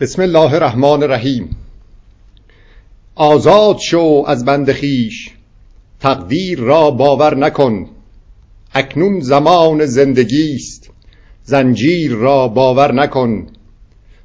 [0.00, 1.56] بسم الله الرحمن الرحیم.
[3.14, 5.30] آزاد شو از بند خویش
[6.00, 7.86] تقدیر را باور نکن.
[8.74, 10.90] اکنون زمان زندگی است
[11.44, 13.46] زنجیر را باور نکن.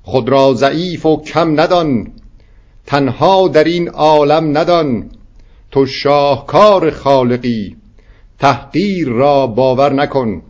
[0.04, 2.12] خود را ضعیف و کم ندان
[2.86, 5.10] تنها در این عالم ندان.
[5.71, 7.76] تو شاهکار خالقی
[8.40, 10.42] تحقیر را باور نکن.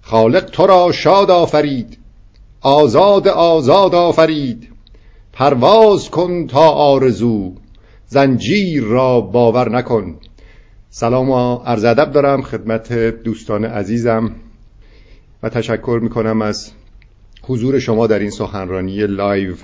[0.00, 2.01] خالق تو را شاد آفرید
[2.64, 4.68] آزاد آزاد آفرید.
[5.32, 7.54] پرواز کن تا آرزو.
[8.06, 10.16] زنجیر را باور نکن.
[10.90, 14.34] سلام و عرض ادب دارم خدمت دوستان عزیزم
[15.42, 16.70] و تشکر می‌کنم از
[17.42, 19.54] حضور شما در این سخنرانی live.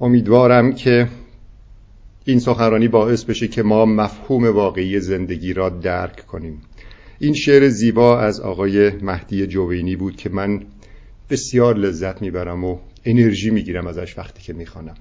[0.00, 1.08] امیدوارم که
[2.24, 6.62] این سخنرانی باعث بشه که ما مفهوم واقعی زندگی را درک کنیم.
[7.18, 10.62] این شعر زیبا از آقای مهدی جوینی بود که من
[11.30, 14.94] بسیار لذت می‌برم و انرژی می‌گیرم ازش وقتی که می‌خوانم.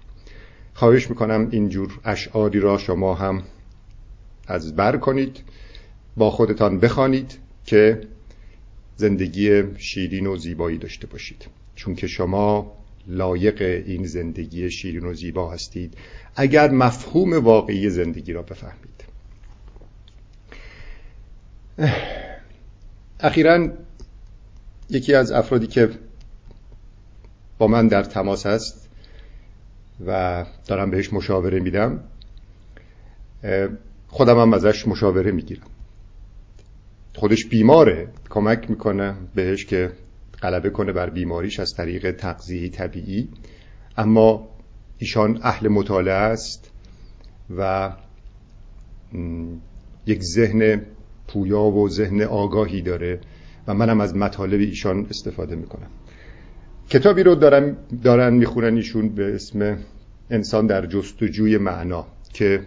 [0.73, 3.43] خواهش می‌کنم اینجور اشعاری را شما هم
[4.47, 5.43] از بر کنید
[6.17, 8.01] با خودتان بخوانید که
[8.95, 11.47] زندگی شیرین و زیبایی داشته باشید.
[11.75, 12.71] چون که شما
[13.07, 15.93] لایق این زندگی شیرین و زیبا هستید
[16.35, 19.03] اگر مفهوم واقعی زندگی را بفهمید.
[23.19, 23.69] اخیرا
[24.89, 25.89] یکی از افرادی که
[27.59, 28.89] با من در تماس هست
[30.05, 32.03] و دارم بهش مشاوره میدم.
[34.07, 35.67] خودم هم ازش مشاوره می‌گیرم.
[37.15, 39.91] خودش بیماره کمک می‌کنه بهش که
[40.41, 43.29] غلبه کنه بر بیماریش از طریق تغذیه طبیعی.
[43.97, 44.47] اما
[44.97, 46.71] ایشان اهل مطالعه است
[47.57, 47.91] و
[50.05, 50.81] یک ذهن
[51.27, 53.19] پویا و ذهن آگاهی داره
[53.67, 55.89] و منم از مطالب ایشان استفاده می‌کنم.
[56.89, 59.77] کتابی رو دارن, دارن می‌خونن ایشون به اسم
[60.29, 62.61] انسان در جستجوی معنا که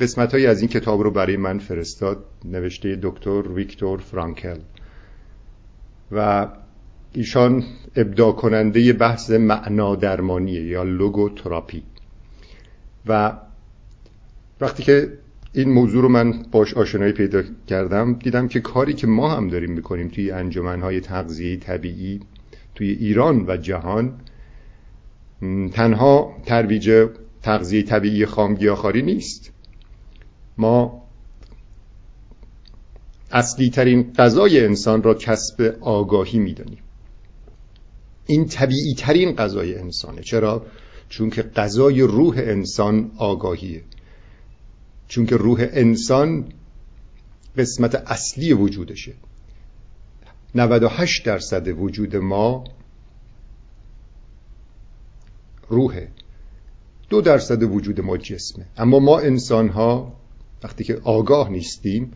[0.00, 4.58] قسمت های از این کتاب رو برای من فرستاد نوشته دکتر ویکتور فرانکل.
[6.12, 6.48] و
[7.12, 7.64] ایشان
[7.96, 11.82] ابداع کننده بحث معنا درمانیه یا لوگو تراپی
[13.06, 13.32] و
[14.60, 15.12] وقتی که
[15.52, 18.12] این موضوع رو من باش آشنایی پیدا کردم.
[18.12, 22.20] دیدم که کاری که ما هم داریم می‌کنیم توی انجمنهای تغذیه طبیعی
[22.74, 24.20] توی ایران و جهان
[25.72, 27.08] تنها ترویج
[27.42, 29.52] تغذیه طبیعی خامگیاخواری نیست.
[30.58, 31.02] ما
[33.32, 36.78] اصلی ترین غذای انسان را کسب آگاهی می‌دانیم.
[38.26, 40.22] این طبیعی ترین غذای انسانه.
[40.22, 40.66] چرا؟
[41.08, 43.82] چون که غذای روح انسان آگاهیه.
[45.08, 46.44] چون که روح انسان
[47.56, 49.12] قسمت اصلی وجودشه.
[50.54, 52.64] 98 درصد وجود ما
[55.68, 56.08] روحه.
[57.08, 58.64] دو درصد وجود ما جسمه.
[58.76, 60.12] اما ما انسان ها
[60.64, 62.12] وقتی که آگاه نیستیم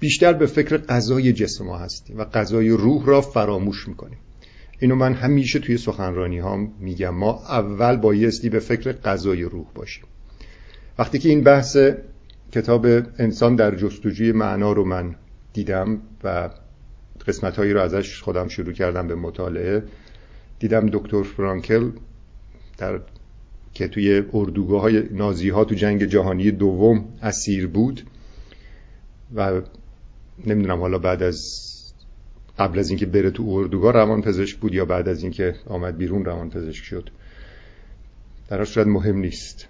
[0.00, 4.18] بیشتر به فکر غذای جسم ما هستیم و غذای روح را فراموش می‌کنیم.
[4.80, 7.14] اینو من همیشه توی سخنرانی ها میگم.
[7.14, 10.04] ما اول بایستی به فکر غذای روح باشیم.
[10.98, 11.76] وقتی که این بحث
[12.52, 12.86] کتاب
[13.18, 15.14] انسان در جستجوی معنا رو من
[15.52, 16.50] دیدم و
[17.26, 19.82] قسمت هایی رو ازش خودم شروع کردم به مطالعه.
[20.58, 21.90] دیدم دکتر فرانکل
[22.78, 23.00] در
[23.74, 28.02] که توی اردوگاه های نازی ها تو جنگ جهانی دوم اسیر بود
[29.34, 29.60] و
[30.46, 31.68] نمی‌دونم حالا بعد از
[32.58, 36.24] قبل از اینکه بره تو اردوگاه روان پزشک بود یا بعد از اینکه آمد بیرون
[36.24, 37.10] روان پزشک شد.
[38.48, 39.68] در صورت مهم نیست.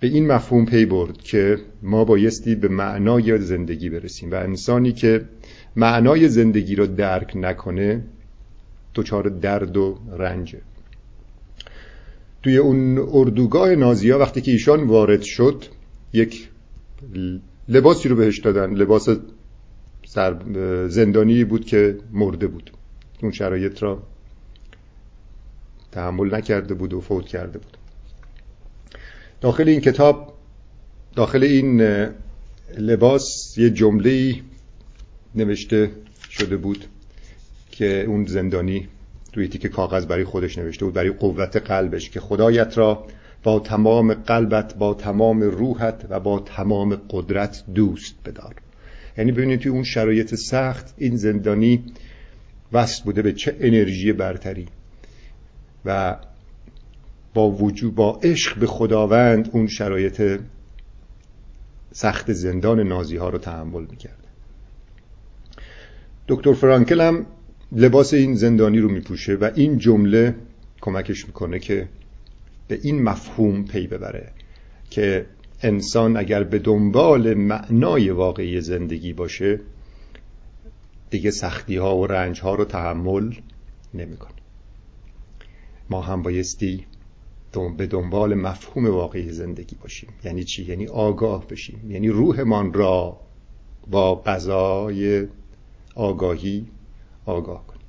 [0.00, 5.24] به این مفهوم پی برد که ما بایستی به معنای زندگی برسیم و انسانی که
[5.76, 8.04] معنای زندگی رو درک نکنه
[8.94, 10.60] دچار درد و رنجه.
[12.42, 15.64] توی اون اردوگاه نازیا وقتی که ایشان وارد شد
[16.12, 16.48] یک
[17.68, 19.08] لباسی رو بهش دادن لباس
[20.88, 22.70] زندانی بود که مرده بود.
[23.22, 24.02] اون شرایط را
[25.92, 27.76] تحمل نکرده بود و فوت کرده بود.
[29.40, 30.34] داخل این کتاب
[31.16, 31.82] داخل این
[32.78, 34.34] لباس یه جمله
[35.34, 35.90] نوشته
[36.30, 36.84] شده بود
[37.70, 38.88] که اون زندانی
[39.32, 43.06] توی تیک کاغذ برای خودش نوشته بود برای قوت قلبش که خدایت را
[43.42, 48.54] با تمام قلبت با تمام روحت و با تمام قدرت دوست بدار.
[49.18, 51.84] یعنی ببینید توی اون شرایط سخت این زندانی
[52.72, 54.66] وصل بوده به چه انرژی برتری
[55.84, 56.16] و
[57.38, 60.40] با وجود با عشق به خداوند اون شرایط
[61.92, 64.26] سخت زندان نازی ها رو تحمل می‌کرد.
[66.28, 67.26] دکتر فرانکل هم
[67.72, 70.34] لباس این زندانی رو میپوشه و این جمله
[70.80, 71.88] کمکش می‌کنه که
[72.68, 74.32] به این مفهوم پی ببره
[74.90, 75.26] که
[75.62, 79.60] انسان اگر به دنبال معنای واقعی زندگی باشه
[81.10, 83.34] دیگه سختی ها و رنج ها رو تحمل
[83.94, 84.38] نمی‌کنه.
[85.90, 86.86] ما هم بایستی
[87.76, 90.08] به دنبال مفهوم واقعی زندگی باشیم.
[90.24, 91.90] یعنی چی؟ یعنی آگاه بشیم.
[91.90, 93.20] یعنی روحمان را
[93.90, 95.26] با غذای
[95.94, 96.66] آگاهی
[97.26, 97.86] آگاه کنیم.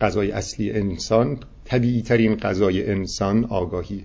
[0.00, 4.04] غذای اصلی انسان طبیعی ترین غذای انسان آگاهی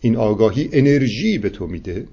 [0.00, 2.06] این آگاهی انرژی به تو میده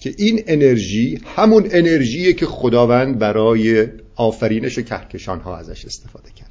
[0.00, 3.86] که این انرژی همون انرژیه که خداوند برای
[4.16, 6.50] آفرینش کهکشان ها ازش استفاده کرد.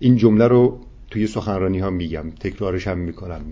[0.00, 0.80] این جمله رو
[1.14, 3.44] توی سخنرانی ها میگم تکرارش هم می‌کنم.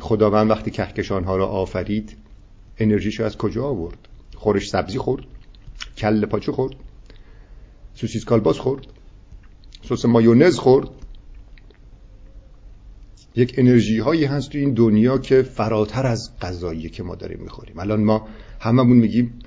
[0.00, 2.16] خداوند وقتی کهکشان ها را آفرید
[2.78, 3.98] انرژیشو از کجا آورد؟
[4.36, 5.24] خورش سبزی خورد؟
[5.98, 6.74] کل پاچه خورد؟
[7.94, 8.86] سوسیس کالباس خورد؟
[9.88, 10.88] سس مایونز خورد؟
[13.36, 17.78] یک انرژی هایی هست تو این دنیا که فراتر از غذایی که ما داریم می‌خوریم.
[17.78, 18.28] الان ما
[18.60, 19.38] هممون میگیم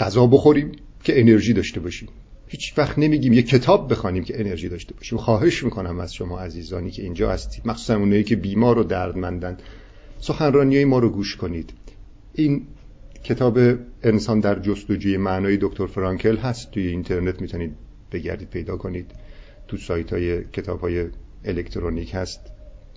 [0.00, 0.72] غذا بخوریم
[1.04, 2.08] که انرژی داشته باشیم.
[2.46, 5.18] هیچ وقت نمیگیم یه کتاب بخوانیم که انرژی داشته باشیم.
[5.18, 7.66] خواهش می‌کنم از شما عزیزانی که اینجا هستید.
[7.66, 9.56] مخصوصا اونایی که بیمار و دردمندن.
[10.20, 11.72] سخنرانی ما رو گوش کنید.
[12.34, 12.66] این
[13.24, 13.58] کتاب
[14.02, 16.70] انسان در جستجوی معنای دکتر فرانکل هست.
[16.70, 17.76] توی اینترنت می‌تونید
[18.12, 19.10] بگردید پیدا کنید.
[19.68, 21.06] تو سایت های کتاب های
[21.44, 22.40] الکترونیک هست.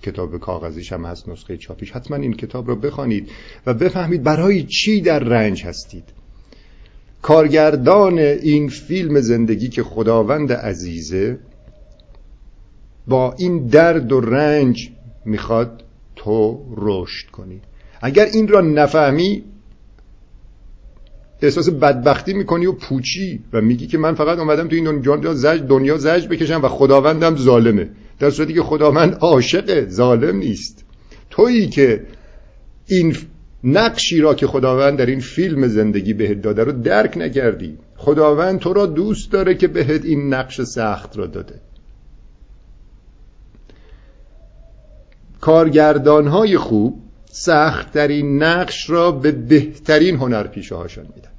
[0.01, 1.91] کتاب کاغذیش هم هست نسخه چاپیش.
[1.91, 3.29] حتما این کتاب رو بخوانید
[3.65, 6.16] و بفهمید برای چی در رنج هستید.
[7.27, 11.39] کارگردان این فیلم زندگی که خداوند عزیزه
[13.07, 14.89] با این درد و رنج
[15.25, 15.83] می‌خواد
[16.15, 17.61] تو رشد کنی.
[18.01, 19.43] اگر این را نفهمی
[21.41, 25.61] احساس بدبختی می‌کنی و پوچی و میگی که من فقط اومدم تو این دنیا زج,
[25.67, 27.89] دنیا زج بکشم و خداوندم ظالمه.
[28.19, 30.85] در صورتی که خداوند عاشق ظالم نیست.
[31.29, 32.03] تویی که
[32.85, 33.15] این
[33.67, 37.77] نقشی را که خداوند در این فیلم زندگی بهت داده رو درک نکردی.
[37.97, 41.61] خداوند تو را دوست داره که بهت این نقش سخت را داده.
[45.41, 51.29] کارگردان های خوب سختترین نقش را به بهترین هنرپیشه هاشان میدن.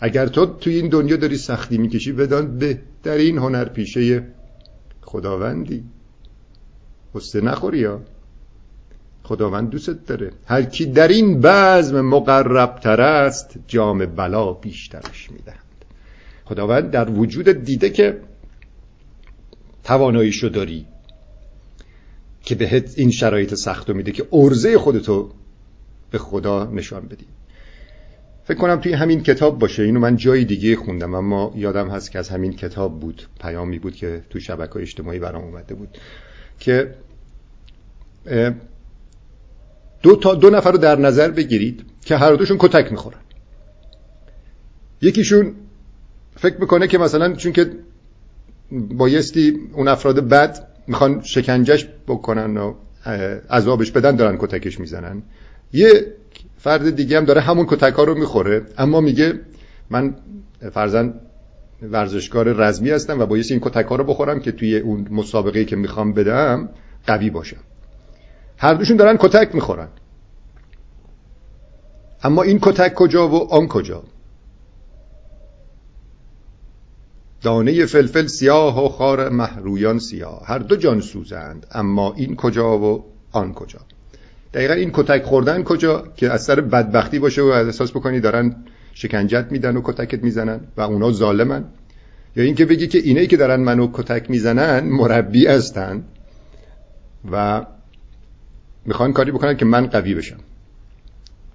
[0.00, 4.26] اگر تو توی این دنیا داری سختی می‌کشی بدان بهترین هنرپیشه
[5.00, 5.84] خداوندی.
[7.14, 8.00] قصه نخوری ها.
[9.24, 10.30] خداوند دوست داره.
[10.46, 15.58] هر کی در این بزم مقربتر است جام بلا بیشترش می‌دهند
[16.44, 18.20] خداوند در وجود دیده که
[19.84, 20.86] تواناییشو داری
[22.42, 25.30] که بهت این شرایط سختو میده که ارزه خودتو
[26.10, 27.26] به خدا نشان بدی.
[28.44, 29.82] فکر کنم توی همین کتاب باشه.
[29.82, 33.94] اینو من جای دیگه خوندم اما یادم هست که از همین کتاب بود پیامی بود
[33.94, 35.98] که تو شبکه اجتماعی برام اومده بود
[36.58, 36.94] که
[40.04, 43.18] دو تا دو نفر رو در نظر بگیرید که هر دوشون کتک می‌خورن.
[45.02, 45.54] یکیشون
[46.36, 47.70] فکر می‌کنه که مثلا چون که
[48.70, 52.74] بایستی اون افراد بد می‌خوان شکنجش بکنن و
[53.50, 55.22] عذابش بدن دارن کتکش می‌زنن.
[55.72, 56.06] یه
[56.58, 59.40] فرد دیگه هم داره همون کتک ها رو می‌خوره اما میگه
[59.90, 60.14] من
[60.72, 61.14] فرزن
[61.82, 65.76] ورزشکار رزمی هستم و بایستی این کتک ها رو بخورم که توی اون مسابقه که
[65.76, 66.68] می‌خوام بدم
[67.06, 67.60] قوی باشم.
[68.58, 69.88] هر دوشون دارن کتک می‌خورن.
[72.22, 74.02] اما این کتک کجا و آن کجا؟
[77.42, 80.42] دانه فلفل سیاه و خار محرویان سیاه.
[80.44, 83.78] هر دو جان سوزند اما این کجا و آن کجا؟
[84.54, 88.56] دقیقا این کتک خوردن کجا که از سر بدبختی باشه و از احساس بکنی دارن
[88.94, 91.64] شکنجت میدن و کتکت می‌زنن و اونا ظالمن؟
[92.36, 96.04] یا اینکه بگی که اینه که دارن منو کتک می‌زنن مربی هستن
[97.32, 97.66] و
[98.86, 100.40] می‌خوان کاری بکنن که من قوی بشم.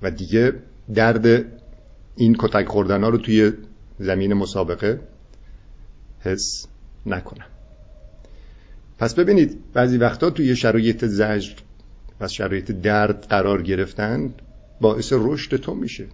[0.02, 0.54] و دیگه
[0.94, 1.46] درد
[2.16, 3.52] این کتک خوردن ها رو توی
[4.00, 5.00] زمین مسابقه
[6.20, 6.68] حس
[7.06, 7.46] نکنم.
[8.98, 11.52] پس ببینید بعضی وقتا توی شرایط زجر
[12.20, 14.34] و شرایط درد قرار گرفتن
[14.82, 16.06] باعث رشد تو میشه.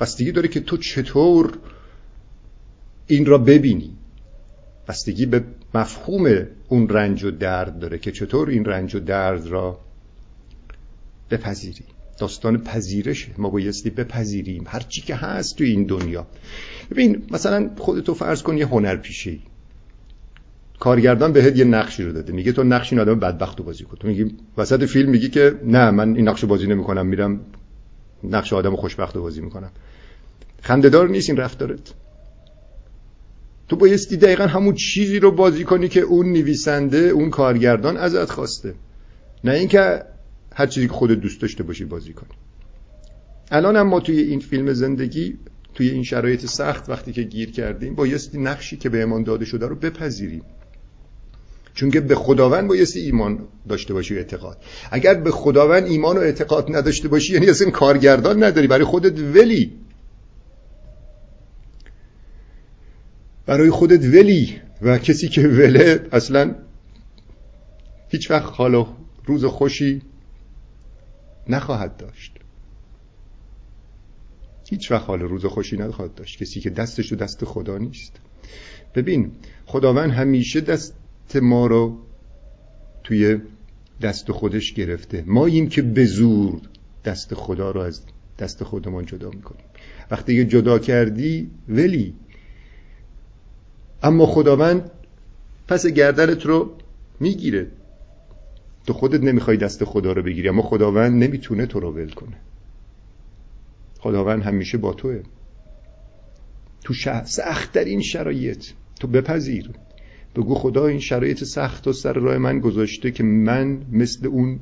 [0.00, 1.58] بستگی داره که تو چطور
[3.06, 3.96] این را ببینی؟
[4.88, 9.80] بستگی به مفهوم اون رنج و درد داره که چطور این رنج و درد را
[11.30, 11.84] بپذیری.
[12.18, 13.28] داستان پذیرشه.
[13.38, 14.64] ما بایستی بپذیریم.
[14.66, 16.26] هر چی که هست تو این دنیا.
[16.90, 19.38] ببین مثلا خودتو فرض کن یه هنر پیشه
[20.80, 22.32] کارگردان بهت یه نقشی رو داده.
[22.32, 23.96] میگه تو نقش این آدم بدبخت رو بازی کن.
[23.96, 27.06] تو میگی وسط فیلم میگی که نه من این نقش بازی نمی‌کنم.
[27.06, 27.40] میرم
[28.24, 29.70] نقش آدم خوشبخت رو بازی می‌کنم.
[30.62, 31.94] خندهدار نیست این رفتارت.
[33.68, 38.74] تو بایستی دقیقا همون چیزی رو بازی کنی که اون نویسنده اون کارگردان ازت خواسته.
[39.44, 40.02] نه اینکه
[40.58, 42.30] هر چیزی که خودت دوست داشته باشی بازی کنی.
[43.50, 45.38] الان هم ما توی این فیلم زندگی
[45.74, 49.74] توی این شرایط سخت وقتی که گیر کردیم بایستی نقشی که بهمان داده شده رو
[49.76, 50.42] بپذیریم.
[51.74, 53.38] چون که به خداوند بایستی ایمان
[53.68, 54.58] داشته باشی و اعتقاد.
[54.90, 59.72] اگر به خداوند ایمان و اعتقاد نداشته باشی یعنی اصلا کارگردان نداری برای خودت ولی.
[63.46, 66.54] برای خودت ولی و کسی که وله اصلا
[68.08, 68.86] هیچ وقت حال و
[69.26, 70.02] روز خوشی
[71.48, 72.32] نخواهد داشت.
[74.70, 76.42] هیچ وقت حال روز خوشی نخواهد داشت.
[76.42, 78.12] کسی که دستش و دست خدا نیست.
[78.94, 79.32] ببین
[79.66, 80.94] خداوند همیشه دست
[81.42, 81.98] ما رو
[83.04, 83.38] توی
[84.02, 85.24] دست خودش گرفته.
[85.26, 86.60] ما این که به زور
[87.04, 88.02] دست خدا رو از
[88.38, 89.64] دست خودمان جدا می‌کنیم.
[90.10, 92.14] وقتی که جدا کردی ولی.
[94.02, 94.90] اما خداوند
[95.68, 96.76] پس گردنت رو
[97.20, 97.66] می‌گیره.
[98.88, 102.36] تو خودت نمی‌خوای دست خدا رو بگیری اما خداوند نمی‌تونه تو رو ول کنه.
[103.98, 105.22] خداوند همیشه با توه.
[106.84, 108.64] تو سختترین شرایط
[109.00, 109.70] تو بپذیر.
[110.36, 114.60] بگو خدا این شرایط سخت و سر راه من گذاشته که من مثل اون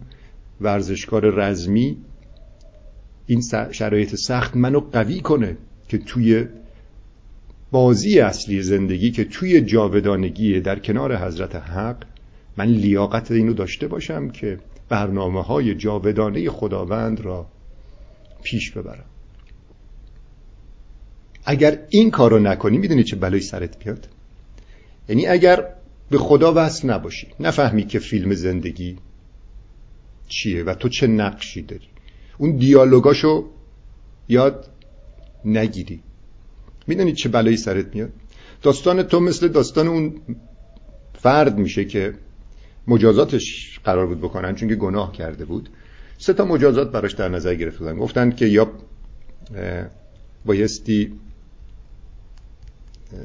[0.60, 1.96] ورزشکار رزمی
[3.26, 3.42] این
[3.72, 5.56] شرایط سخت منو قوی کنه
[5.88, 6.44] که توی
[7.70, 12.15] بازی اصلی زندگی که توی جاودانگی در کنار حضرت حق
[12.56, 14.58] من لیاقت اینو داشته باشم که
[14.88, 17.46] برنامه های جاودانه خداوند را
[18.42, 19.04] پیش ببرم.
[21.44, 24.08] اگر این کار رو نکنی می‌دونی چه بلایی سرت بیاد؟
[25.08, 25.68] یعنی اگر
[26.10, 28.96] به خدا وصل نباشی نفهمی که فیلم زندگی
[30.28, 31.88] چیه و تو چه نقشی داری.
[32.38, 33.44] اون دیالوگاشو
[34.28, 34.68] یاد
[35.44, 36.00] نگیری.
[36.86, 38.12] می‌دونی چه بلایی سرت میاد؟
[38.62, 40.14] داستان تو مثل داستان اون
[41.18, 42.14] فرد میشه که
[42.88, 45.68] مجازاتش قرار بود بکنن چون که گناه کرده بود.
[46.18, 47.96] سه تا مجازات براش در نظر گرفته بودن.
[47.96, 48.72] گفتن که یا
[50.44, 51.12] بایستی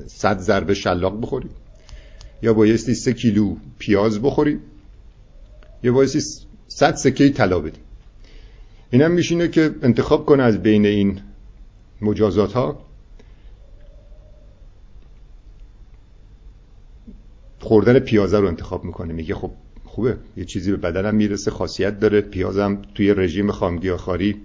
[0.07, 1.49] صد ضربه شلاق بخوری
[2.41, 4.59] یا بایستی سه کیلو پیاز بخوری
[5.83, 7.79] یا بایستی صد سکه طلا بدی.
[8.91, 11.21] اینم میشینه که انتخاب کنه از بین این
[12.01, 12.85] مجازات ها
[17.71, 19.13] خوردن پیازه رو انتخاب می‌کنه.
[19.13, 19.51] میگه خب
[19.83, 20.17] خوبه.
[20.37, 22.21] یه چیزی به بدنم می‌رسه خاصیت داره.
[22.21, 24.35] پیازم توی رژیم خامگیاخواری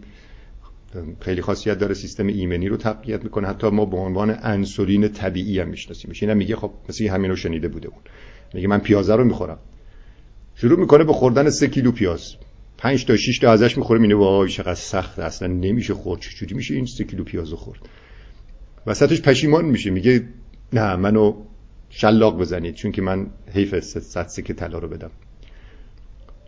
[1.21, 1.95] خیلی خاصیت داره.
[1.95, 3.49] سیستم ایمنی رو تقویت می‌کنه.
[3.49, 6.11] حتی ما به عنوان انسولین طبیعی هم می‌شناسیم.
[6.23, 7.99] اینم میگه خب مثل همین رو شنیده بوده اون.
[8.55, 9.59] میگه من پیازه رو می‌خورم.
[10.55, 12.35] شروع می‌کنه به خوردن سه کیلو پیاز.
[12.79, 14.01] پنج تا 6 تا ازش می‌خوره.
[14.01, 15.19] میگه وای چقدر سخت.
[15.19, 16.21] اصلا نمیشه خورد.
[16.21, 17.81] چجوری میشه این سه کیلو پیاز خورد؟
[18.87, 19.91] وسطش پشیمان میشه.
[19.91, 20.23] میگه
[20.73, 21.35] نه منو
[21.99, 25.11] شلاق بزنید چون که من حیف صد سکه طلا رو بدم.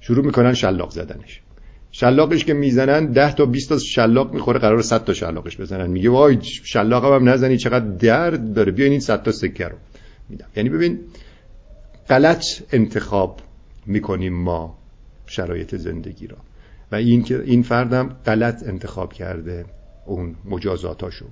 [0.00, 1.40] شروع می‌کنن شلاق زدنش.
[1.92, 5.90] شلاقش که می‌زنن ده تا 20 تا شلاق می‌خوره قرار 100 تا شلاقش بزنن.
[5.90, 8.72] میگه وای شلاق هم نزنی چقدر درد داره.
[8.72, 9.76] بیاین این 100 تا سکه رو
[10.28, 10.46] میدم.
[10.56, 11.00] یعنی ببین
[12.08, 13.40] غلط انتخاب
[13.86, 14.78] می‌کنیم ما
[15.26, 16.36] شرایط زندگی را.
[16.92, 19.64] و این که این فردم غلط انتخاب کرده
[20.06, 21.26] اون مجازاتاشو.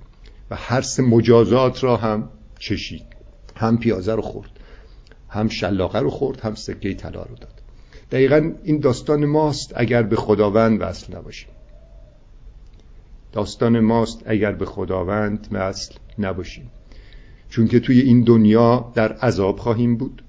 [0.51, 3.16] و هر سه مجازات را هم چشید.
[3.57, 4.49] هم پیازه رو خورد
[5.29, 7.61] هم شلاقه رو خورد هم سکه طلا رو داد.
[8.11, 11.49] دقیقا این داستان ماست اگر به خداوند وصل نباشیم.
[13.31, 16.71] داستان ماست اگر به خداوند وصل نباشیم.
[17.49, 20.23] چون که توی این دنیا در عذاب خواهیم بود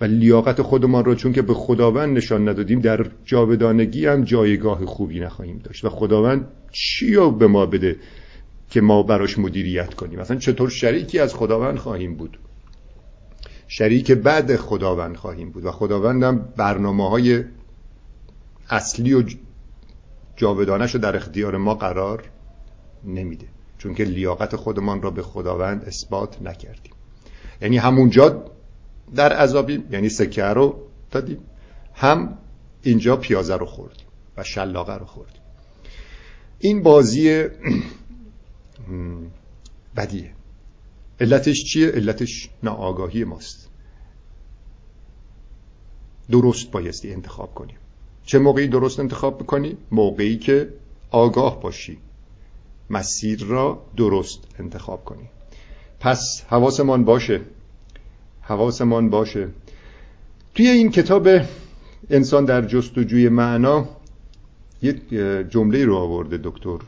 [0.00, 5.20] و لیاقت خودمان را چون که به خداوند نشان ندادیم در جاودانگی هم جایگاه خوبی
[5.20, 5.84] نخواهیم داشت.
[5.84, 7.96] و خداوند چی به ما بده؟
[8.70, 10.20] که ما براش مدیریت کنیم.
[10.20, 12.38] مثلا چطور شریکی از خداوند خواهیم بود؟
[13.68, 15.64] شریک بعد خداوند خواهیم بود.
[15.64, 17.44] و خداوندم برنامه های
[18.70, 19.22] اصلی و
[20.36, 22.22] جاودانش رو در اختیار ما قرار
[23.04, 23.46] نمیده.
[23.78, 26.92] چون که لیاقت خودمان را به خداوند اثبات نکردیم.
[27.62, 28.44] یعنی همونجا
[29.14, 30.80] در عذابیم یعنی سکه رو
[31.10, 31.38] دادیم.
[31.94, 32.38] هم
[32.82, 34.06] اینجا پیازه رو خوردیم
[34.36, 35.42] و شلاقه رو خوردیم.
[36.58, 37.44] این بازی
[39.96, 40.30] بدیه.
[41.20, 43.68] علتش چیه؟ علتش ناآگاهی ماست.
[46.30, 47.76] درست بایستی انتخاب کنیم.
[48.26, 50.68] چه موقعی درست انتخاب بکنی؟ موقعی که
[51.10, 51.98] آگاه باشی.
[52.90, 55.28] مسیر را درست انتخاب کنی.
[56.00, 57.40] پس حواسمان باشه.
[58.40, 59.48] حواسمان باشه.
[60.54, 61.28] توی این کتاب
[62.10, 63.88] انسان در جستجوی معنا
[64.82, 65.08] یک
[65.50, 66.78] جمله رو آورده دکتر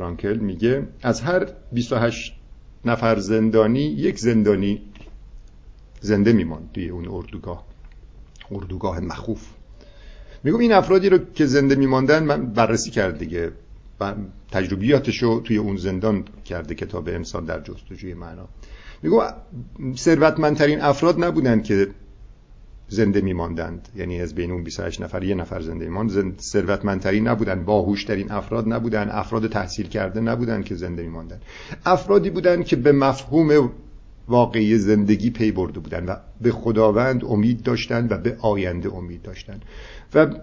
[0.00, 2.36] فرانکل میگه از هر 28
[2.84, 4.82] نفر زندانی یک زندانی
[6.00, 7.64] زنده میماند توی اون اردوگاه
[8.50, 9.46] اردوگاه مخوف.
[10.44, 13.52] میگم این افرادی رو که زنده میماندن من بررسی کرد دیگه.
[14.52, 18.48] تجربیاتشو توی اون زندان کرده کتاب انسان در جستجوی معنا.
[19.02, 19.22] میگو
[19.96, 21.88] ثروتمندترین افراد نبودن که
[22.90, 23.88] زنده میماندند.
[23.96, 26.40] یعنی از بین اون 28 نفر یه نفر زنده میماند.
[26.40, 31.40] ثروتمندترین نبودن باهوشترین افراد نبودن افراد تحصیل کرده نبودن که زنده میماندن.
[31.84, 33.70] افرادی بودن که به مفهوم
[34.28, 39.60] واقعی زندگی پی برده بودن و به خداوند امید داشتن و به آینده امید داشتن.
[40.14, 40.34] و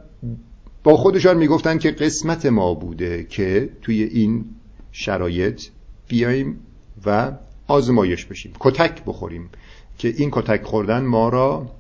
[0.83, 4.45] با خودشان می‌گفتن که قسمت ما بوده که توی این
[4.91, 5.61] شرایط
[6.07, 6.59] بیایم
[7.05, 7.31] و
[7.67, 8.51] آزمایش بشیم.
[8.59, 9.49] کتک بخوریم.
[9.97, 11.71] که این کتک خوردن ما را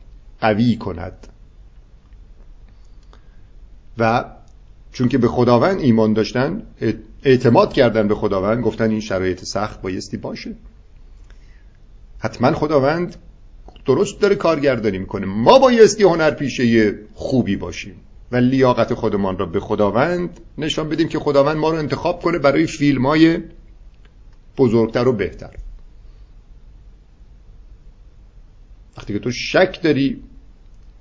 [0.41, 1.27] قوی کند.
[3.97, 4.25] و
[4.91, 6.63] چون که به خداوند ایمان داشتن
[7.23, 10.55] اعتماد کردن به خداوند گفتن این شرایط سخت بایستی باشه.
[12.19, 13.15] حتما خداوند
[13.85, 15.25] درست داره کارگردانی می‌کنه.
[15.25, 17.95] ما بایستی هنرپیشه خوبی باشیم.
[18.31, 22.67] و لیاقت خودمان را به خداوند نشان بدیم که خداوند ما رو انتخاب کنه برای
[22.67, 23.39] فیلم های
[24.57, 25.55] بزرگتر و بهتر.
[28.97, 30.23] وقتی که تو شک داری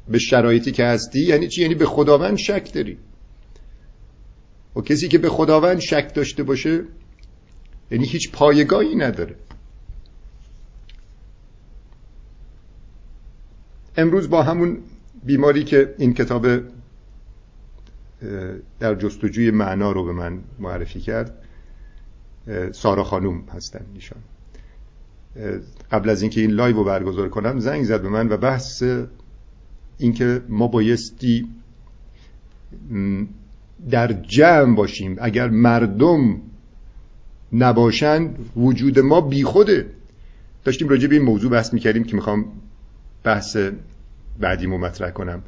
[0.08, 2.98] به شرایطی که هستی یعنی چی؟ یعنی به خداوند شک داری.
[4.76, 6.84] و کسی که به خداوند شک داشته باشه
[7.90, 9.36] یعنی هیچ پایگاهی نداره.
[13.96, 14.78] امروز با همون
[15.24, 16.46] بیماری که این کتاب
[18.80, 21.42] در جستجوی معنا رو به من معرفی کرد
[22.72, 24.18] سارا خانوم هستن ایشان.
[25.92, 28.82] قبل از اینکه این لایو رو برگزار کنم زنگ زد به من و بحث
[29.98, 31.48] اینکه ما بایستی
[33.90, 35.16] در جمع باشیم.
[35.20, 36.40] اگر مردم
[37.52, 39.86] نباشن وجود ما بیخوده
[40.64, 42.44] داشتیم راجع به این موضوع بحث می‌کردیم که می‌خوام
[43.24, 43.56] بحث
[44.40, 45.42] بعدیمو مطرح کنم.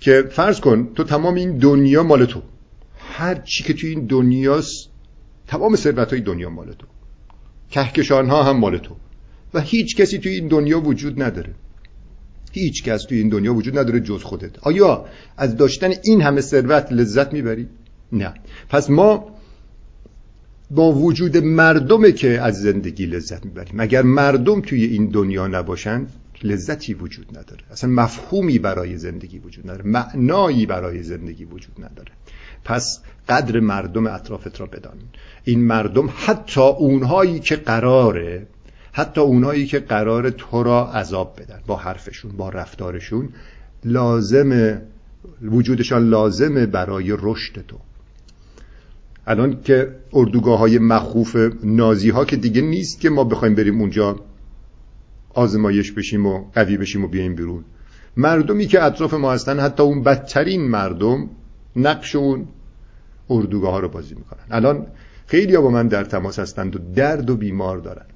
[0.00, 2.42] که فرض کن تو تمام این دنیا مال تو.
[2.98, 4.88] هر چی که توی این دنیاست
[5.46, 6.86] تمام ثروت های دنیا مال تو.
[7.70, 8.96] کهکشان ها هم مال تو.
[9.54, 11.54] و هیچ کسی توی این دنیا وجود نداره.
[12.52, 14.58] هیچ کس توی این دنیا وجود نداره جز خودت.
[14.58, 15.04] آیا
[15.36, 17.68] از داشتن این همه ثروت لذت می‌بری؟
[18.12, 18.34] نه.
[18.68, 19.38] پس ما
[20.70, 23.80] با وجود مردمه که از زندگی لذت می‌بریم.
[23.80, 27.62] اگر مردم توی این دنیا نباشند لذتی وجود نداره.
[27.70, 29.84] اصلا مفهومی برای زندگی وجود نداره.
[29.84, 32.12] معنایی برای زندگی وجود نداره.
[32.64, 34.96] پس قدر مردم اطرافت را بدان.
[35.44, 38.46] این مردم حتی اونهایی که قراره
[38.98, 43.28] حتی اونهایی که قرار تو را عذاب بدن با حرفشون با رفتارشون
[43.84, 44.80] لازم
[45.42, 47.76] وجودشان لازمه برای رشد تو.
[49.26, 54.20] الان که اردوگاه های مخوف نازی ها که دیگه نیست که ما بخوایم بریم اونجا
[55.34, 57.64] آزمایش بشیم و قوی بشیم و بیایم بیرون.
[58.16, 61.28] مردمی که اطراف ما هستن حتی اون بدترین مردم
[61.76, 62.48] نقش اون
[63.30, 64.44] اردوگاه ها رو بازی می‌کنن.
[64.50, 64.86] الان
[65.26, 68.06] خیلی ها با من در تماس هستند و درد و بیمار دارن.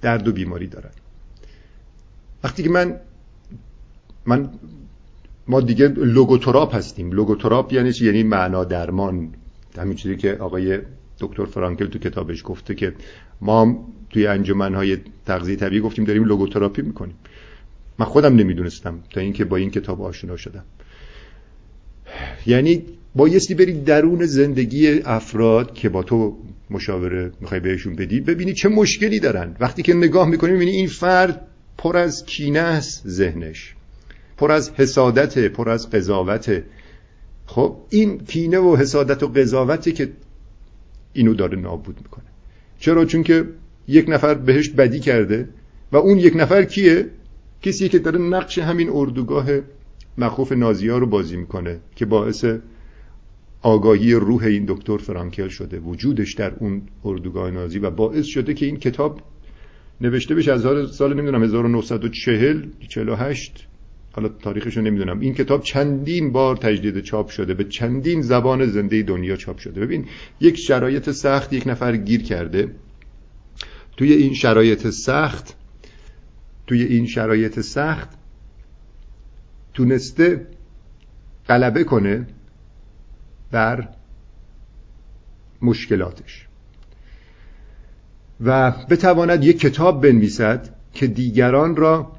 [0.00, 0.90] درد و بیماری دارن.
[2.44, 3.00] وقتی که من
[4.26, 4.50] من
[5.46, 7.12] ما دیگه لوگوتراپ هستیم.
[7.12, 9.34] لوگوتراپ یعنی چی؟ یعنی معنا درمان.
[9.78, 10.78] همین چیزی که آقای
[11.20, 12.94] دکتر فرانکل تو کتابش گفته که
[13.40, 17.14] ما توی انجمنهای تغذیه طبیعی گفتیم داریم لوگوتراپی می‌کنیم.
[17.98, 20.64] من خودم نمی‌دونستم تا اینکه با این کتاب آشنا شدم.
[22.46, 22.82] یعنی
[23.14, 26.36] بایستی بری درون زندگی افراد که با تو
[26.70, 29.56] مشاوره می‌خوای بهشون بدی ببینی چه مشکلی دارن.
[29.60, 31.46] وقتی که نگاه می‌کنی می‌بینی این فرد
[31.78, 33.74] پر از کینه است ذهنش.
[34.36, 36.62] پر از حسادت پر از قضاوت.
[37.46, 40.08] خب این کینه و حسادت و قضاوتی که
[41.12, 42.24] اینو داره نابود می‌کنه.
[42.78, 43.44] چرا؟ چون که
[43.88, 45.48] یک نفر بهش بدی کرده
[45.92, 47.06] و اون یک نفر کیه؟
[47.62, 49.46] کسی که داره نقش همین اردوگاه
[50.18, 52.44] مخوف نازی ها رو بازی می‌کنه که باعث
[53.62, 55.78] آگاهی روح این دکتر فرانکل شده.
[55.78, 59.20] وجودش در اون اردوگاه نازی و باعث شده که این کتاب
[60.00, 63.66] نوشته بشه از سال نمی‌دونم 1940 48
[64.12, 65.20] حالا تاریخش رو نمی‌دونم.
[65.20, 67.54] این کتاب چندین بار تجدید چاپ شده.
[67.54, 69.80] به چندین زبان زنده دنیا چاپ شده.
[69.80, 70.04] ببین
[70.40, 72.74] یک شرایط سخت یک نفر گیر کرده.
[73.96, 75.56] توی این شرایط سخت
[76.66, 78.08] توی این شرایط سخت
[79.74, 80.46] تونسته
[81.48, 82.26] غلبه کنه.
[83.50, 83.88] بر
[85.62, 86.46] مشکلاتش.
[88.40, 92.12] و بتواند یک کتاب بنویسد که دیگران را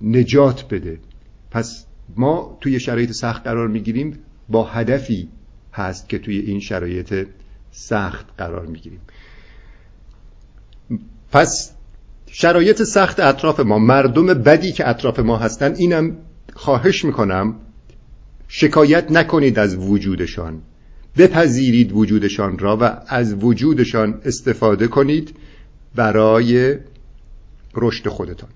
[0.00, 0.98] نجات بده.
[1.50, 4.18] پس ما توی شرایط سخت قرار می‌گیریم
[4.48, 5.28] با هدفی
[5.72, 7.28] هست که توی این شرایط
[7.70, 9.00] سخت قرار می‌گیریم.
[11.32, 11.72] پس
[12.26, 16.16] شرایط سخت اطراف ما مردم بدی که اطراف ما هستن اینم
[16.54, 17.54] خواهش می‌کنم
[18.54, 20.62] شکایت نکنید از وجودشان.
[21.18, 25.36] بپذیرید وجودشان را و از وجودشان استفاده کنید
[25.94, 26.76] برای
[27.74, 28.50] رشد خودتان.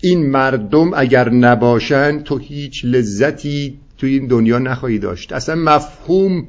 [0.00, 5.32] این مردم اگر نباشن تو هیچ لذتی تو این دنیا نخواهی داشت.
[5.32, 6.46] اصلا مفهوم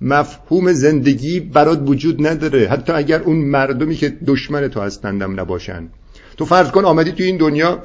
[0.00, 2.68] مفهوم زندگی برات وجود نداره.
[2.68, 5.88] حتی اگر اون مردمی که دشمن تو هستندم نباشن
[6.36, 7.82] تو فرض کن آمدی تو این دنیا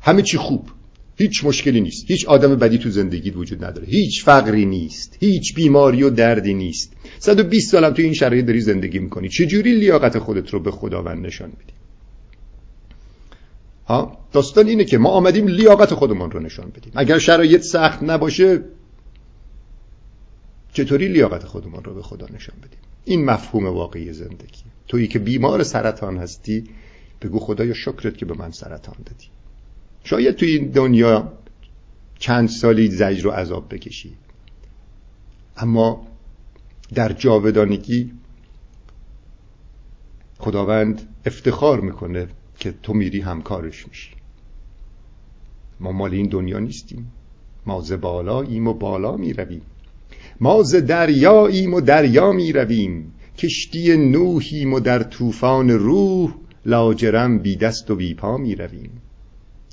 [0.00, 0.68] همه چی خوب.
[1.20, 2.10] هیچ مشکلی نیست.
[2.10, 3.86] هیچ آدم بدی تو زندگیت وجود نداره.
[3.86, 5.16] هیچ فقری نیست.
[5.20, 6.92] هیچ بیماری و دردی نیست.
[7.18, 9.28] 120 سالم تو این شرایط داری زندگی می‌کنی.
[9.28, 11.72] چجوری لیاقت خودت رو به خداوند نشان میدی؟
[13.86, 16.92] ها؟ داستان اینه که ما آمدیم لیاقت خودمون رو نشان بدیم.
[16.96, 18.60] اگر شرایط سخت نباشه
[20.72, 24.62] چطوری لیاقت خودمون رو به خدا نشان بدیم؟ این مفهوم واقعی زندگی.
[24.88, 26.64] تویی که بیمار سرطان هستی
[27.22, 29.26] بگو خدایا شکرت که به من سرطان دادی.
[30.04, 31.32] شاید توی این دنیا
[32.18, 34.12] چند سالی زجر و عذاب بکشی.
[35.56, 36.06] اما
[36.94, 38.12] در جاودانگی
[40.38, 44.10] خداوند افتخار می‌کنه که تو میری همکارش میشی.
[45.80, 47.12] ما مال این دنیا نیستیم.
[47.66, 49.62] ما ز بالاییم و بالا می‌رویم.
[50.40, 53.12] ما ز دریاییم و دریا می‌رویم.
[53.38, 56.34] کشتی نوحیم و در طوفان روح
[56.66, 58.99] لاجرم بی دست و بی پا می‌رویم.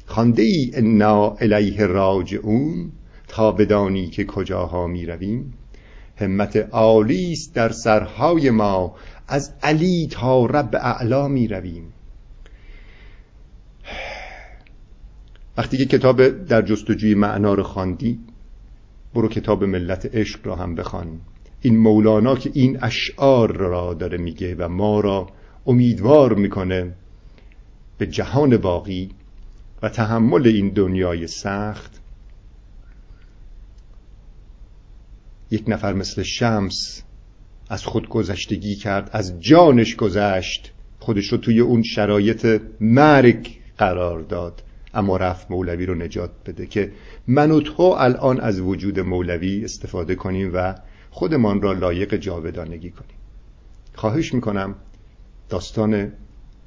[0.09, 2.91] خانده ای انا الیه راجعون
[3.27, 5.53] تا بدانی که کجاها می رویم.
[6.15, 8.95] همت عالی است در سرهای ما
[9.27, 11.93] از علی تا رب اعلا می رویم.
[15.57, 18.19] وقتی که کتاب در جستجوی معنا رو خواندی
[19.13, 21.21] برو کتاب ملت عشق را هم بخوان.
[21.61, 25.27] این مولانا که این اشعار را داره میگه و ما را
[25.65, 26.93] امیدوار می‌کنه
[27.97, 29.09] به جهان باقی
[29.81, 32.01] و تحمل این دنیای سخت.
[35.51, 37.03] یک نفر مثل شمس
[37.69, 40.73] از خود گذشتگی کرد از جانش گذشت.
[40.99, 44.63] خودش رو توی اون شرایط مرگ قرار داد.
[44.93, 46.91] اما رفت مولوی رو نجات بده که
[47.27, 50.75] من و تو الان از وجود مولوی استفاده کنیم و
[51.09, 53.17] خودمان را لایق جاودانگی کنیم.
[53.95, 54.75] خواهش می‌کنم
[55.49, 56.11] داستان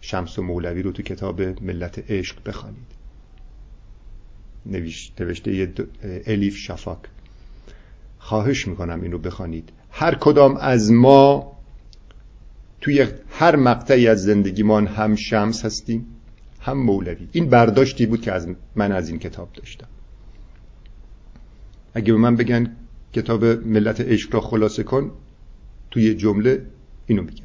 [0.00, 2.99] شمس و مولوی رو تو کتاب ملت عشق بخوانید.
[4.66, 5.34] نوشته
[6.26, 6.98] الیف شفاک.
[8.18, 9.72] خواهش می‌کنم اینو بخوانید.
[9.90, 11.52] هر کدام از ما
[12.80, 16.06] توی هر مقطعی از زندگیمان هم شمس هستیم
[16.60, 17.28] هم مولوی.
[17.32, 19.88] این برداشتی بود که از من از این کتاب داشتم.
[21.94, 22.76] اگه به من بگن
[23.12, 25.10] کتاب ملت عشق را خلاصه کن
[25.90, 26.66] توی جمله
[27.06, 27.42] اینو میگه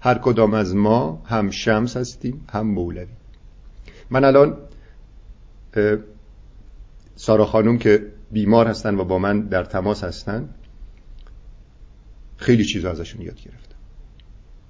[0.00, 3.06] هر کدام از ما هم شمس هستیم هم مولوی.
[4.10, 4.56] من الان
[7.16, 10.48] سارا خانم که بیمار هستن و با من در تماس هستن
[12.36, 13.76] خیلی چیزا ازشون یاد گرفتم.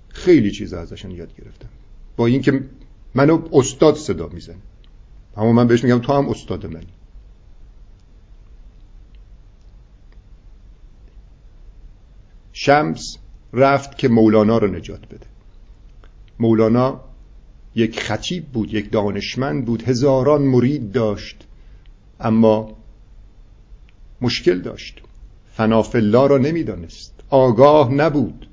[0.08, 1.68] خیلی چیزا ازشون یاد گرفتم.
[2.16, 2.64] با اینکه
[3.14, 4.56] منو استاد صدا میزن
[5.36, 6.86] اما من بهش میگم تو هم استاد منی.
[12.52, 13.18] شمس
[13.52, 15.26] رفت که مولانا رو نجات بده.
[16.38, 17.00] مولانا
[17.74, 21.36] یک خطیب بود یک دانشمند بود هزاران مرید داشت
[22.20, 22.76] اما
[24.20, 25.02] مشکل داشت.
[25.52, 27.20] فنافلا را نمی‌دانست.
[27.30, 28.48] آگاه نبود.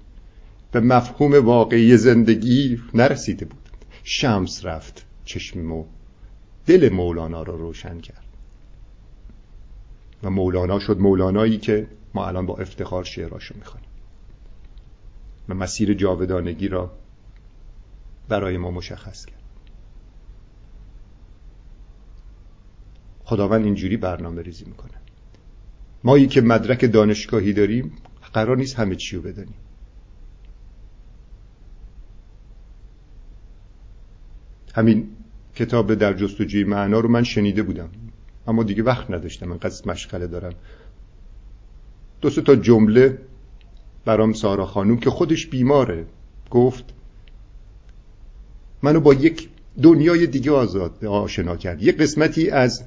[0.72, 3.60] به مفهوم واقعی زندگی نرسیده بود.
[4.04, 5.86] شمس رفت چشم و
[6.68, 8.26] دل مولانا را روشن کرد.
[10.24, 13.90] و مولانا شد مولانایی که ما الان با افتخار شعراشو می‌خوانیم
[15.50, 16.92] و مسیر جاودانگی را
[18.30, 19.40] برای ما مشخص کرد.
[23.24, 24.92] خداوند اینجوری برنامه ریزی می‌کنه.
[26.04, 27.92] مایی که مدرک دانشگاهی داریم
[28.34, 29.54] قرار نیست همه چی رو بدانیم.
[34.76, 35.08] همین
[35.56, 37.90] کتاب در جستجوی معنا رو من شنیده بودم.
[38.48, 40.54] اما دیگه وقت نداشتم من قصد مشغله دارم.
[42.22, 43.18] دو تا جمله
[44.06, 46.06] برام سارا خانوم که خودش بیماره
[46.50, 46.94] گفت
[48.84, 49.50] منو با یک
[49.84, 51.84] دنیای دیگه آزاد آشنا کرد.
[51.84, 52.84] یک قسمتی از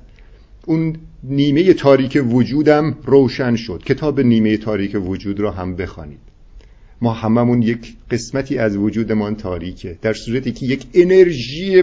[0.66, 3.82] اون نیمه تاریک وجودم روشن شد.
[3.86, 6.20] کتاب نیمه تاریک وجود را هم بخوانید.
[7.00, 9.98] ما هممون یک قسمتی از وجودمان تاریکه.
[10.02, 11.82] در صورتی که یک انرژی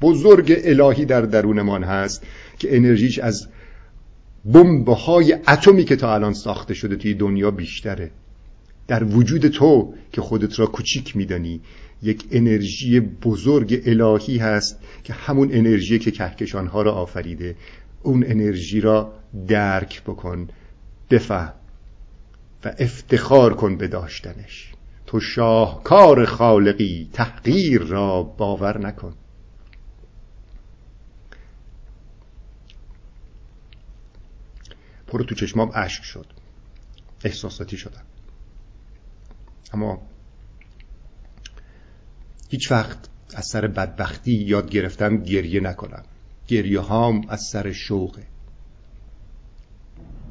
[0.00, 2.22] بزرگ الهی در درونمان هست
[2.58, 3.48] که انرژیش از
[4.44, 8.10] بمب های اتمی که تا الان ساخته شده توی دنیا بیشتره.
[8.88, 11.60] در وجود تو که خودت را کوچیک میدانی
[12.02, 17.56] یک انرژی بزرگ الهی هست که همون انرژی که کهکشانها را آفریده
[18.02, 19.12] اون انرژی را
[19.48, 20.48] درک بکن
[21.10, 21.52] بفهم
[22.64, 24.72] و افتخار کن به داشتنش.
[25.06, 29.14] تو شاهکار خالقی تحقیر را باور نکن.
[35.06, 36.26] پرو تو چشمام اشک شد.
[37.24, 38.02] احساساتی شدم.
[39.72, 40.02] اما
[42.52, 46.02] هیچ وقت از سر بدبختی یاد گرفتم گریه نکنم.
[46.46, 48.26] گریه هام از سر شوقه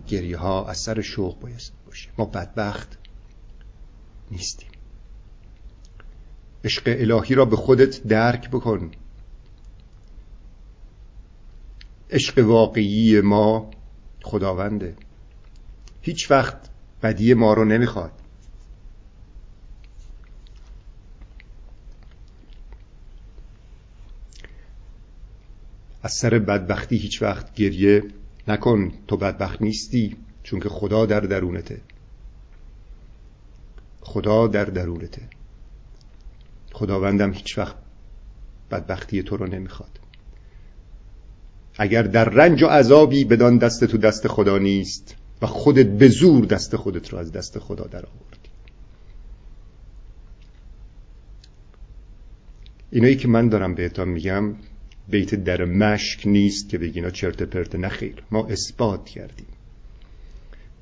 [0.08, 2.10] گریه ها از سر شوق باید باشه.
[2.18, 2.98] ما بدبخت
[4.32, 4.70] نیستیم.
[6.64, 8.92] عشق الهی را به خودت درک بکن.
[12.10, 13.72] عشق واقعی ما
[14.24, 14.96] خداونده.
[16.02, 16.70] هیچ وقت
[17.04, 18.21] بدی ما رو نمی‌خواد.
[26.04, 28.04] از سر بدبختی هیچ وقت گریه
[28.48, 28.92] نکن.
[29.08, 31.82] تو بدبخت نیستی چون که خدا در درونته.
[34.02, 35.22] خدا در درونته.
[36.72, 37.76] خداوندم هیچ وقت
[38.72, 40.00] بدبختی تو رو نمی‌خواد.
[41.78, 46.46] اگر در رنج و عذابی بدان دست تو دست خدا نیست و خودت به زور
[46.46, 48.50] دست خودت رو از دست خدا در آوردی.
[52.92, 54.56] اینایی که من دارم بهتان میگم
[55.12, 59.48] بیت در مشک نیست که بگینا چرت پرت نخیر ما اثبات کردیم.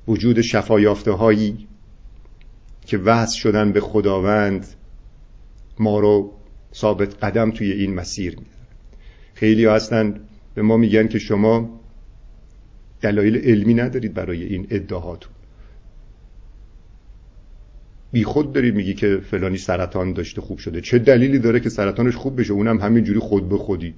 [0.08, 1.68] وجود شفایافته هایی
[2.86, 4.66] که وصل شدن به خداوند
[5.78, 6.32] ما رو
[6.74, 8.50] ثابت قدم توی این مسیر میدن
[9.34, 10.20] خیلی هستن
[10.54, 11.80] به ما میگن که شما
[13.00, 15.32] دلایل علمی ندارید برای این ادعاهاتون.
[18.12, 20.80] بی خود داری میگی که فلانی سرطان داشته خوب شده.
[20.80, 23.94] چه دلیلی داره که سرطانش خوب بشه؟ اونم همینجوری خود به خودی.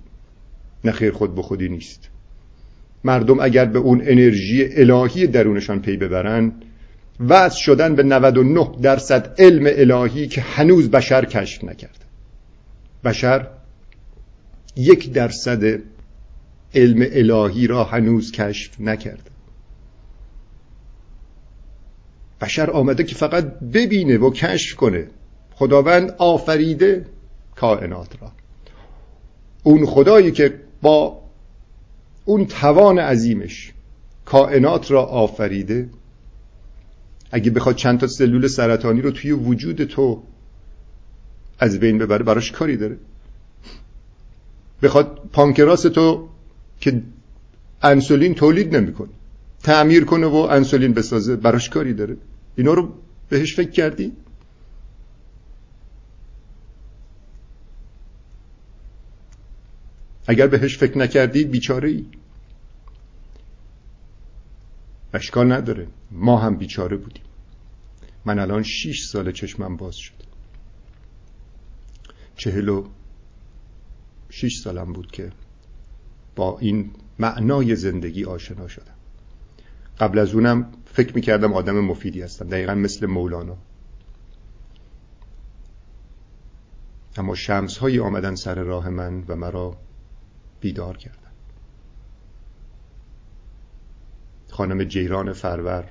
[0.85, 2.09] نه خیر خود به خودی نیست.
[3.05, 6.53] مردم اگر به اون انرژی الهی درونشان پی ببرن
[7.21, 12.05] وضع شدن به 99 درصد علم الهی که هنوز بشر کشف نکرده
[13.05, 13.47] بشر
[14.77, 15.65] یک درصد
[16.75, 19.33] علم الهی را هنوز کشف نکرده
[22.43, 25.07] بشر آمده که فقط ببینه و کشف کنه.
[25.55, 27.07] خداوند آفریده
[27.57, 28.33] کائنات را.
[29.63, 31.23] اون خدایی که با
[32.25, 33.73] اون توان عظیمش
[34.25, 35.89] کائنات را آفریده.
[37.31, 40.23] اگه بخواد چند تا سلول سرطانی رو توی وجود تو
[41.59, 42.97] از بین ببره براش کاری داره.
[44.83, 46.29] بخواد پانکراس تو
[46.81, 47.03] که
[47.83, 49.09] انسولین تولید نمی‌کنه
[49.63, 52.17] تعمیر کنه و انسولین بسازه براش کاری داره.
[52.57, 52.89] اینا رو
[53.29, 54.13] بهش فکر کردی؟
[60.27, 62.07] اگر بهش فکر نکردی بیچاره ای
[65.15, 65.87] اشکال نداره.
[66.11, 67.23] ما هم بیچاره بودیم.
[68.25, 70.15] من الان شیش سال چشمم باز شد.
[72.37, 72.89] چهل و
[74.31, 75.33] شیش سالم بود که
[76.37, 78.95] با این معنای زندگی آشنا شدم.
[80.01, 82.49] قبل از اونم فکر می‌کردم آدم مفیدی هستم.
[82.49, 83.57] دقیقا مثل مولانا.
[87.17, 89.77] اما شمس هایی آمدن سر راه من و مرا
[90.63, 91.19] بیدار کردن.
[94.51, 95.91] خانم جیران فرور.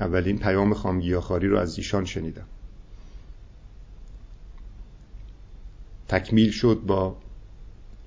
[0.00, 2.46] اولین پیام خامگیاخاری رو از ایشان شنیدم.
[6.08, 7.16] تکمیل شد با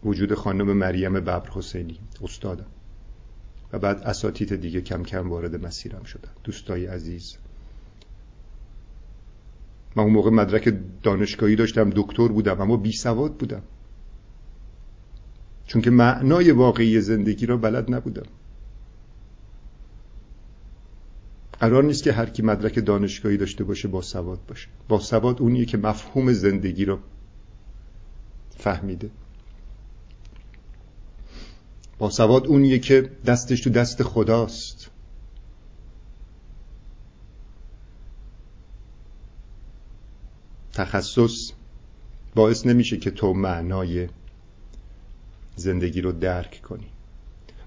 [0.03, 2.65] وجود خانم مریم ببر حسینی استادم.
[3.73, 6.32] و بعد اساتید دیگه کم کم وارد مسیرم شدن.
[6.43, 7.38] دوستای عزیز.
[9.95, 13.62] من اون موقع مدرک دانشگاهی داشتم دکتر بودم اما بی سواد بودم.
[15.69, 18.25] چون که معنای واقعی زندگی را بلد نبودم.
[21.60, 24.67] قرار نیست که هر کی مدرک دانشگاهی داشته باشه با سواد باشه.
[24.88, 26.99] با سواد اونیه که مفهوم زندگی را
[28.58, 29.10] فهمیده.
[31.97, 34.89] با سواد اونیه که دستش تو دست خداست.
[40.73, 41.51] تخصص
[42.36, 44.08] باعث نمیشه که تو معنای
[45.60, 46.88] زندگی رو درک کنی.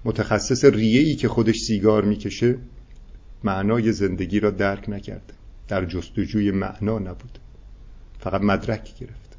[0.05, 2.57] متخصص ریهی که خودش سیگار می‌کشه
[3.43, 5.33] معنای زندگی را درک نکرده.
[5.67, 7.39] در جستجوی معنا نبود
[8.19, 9.37] فقط مدرک گرفت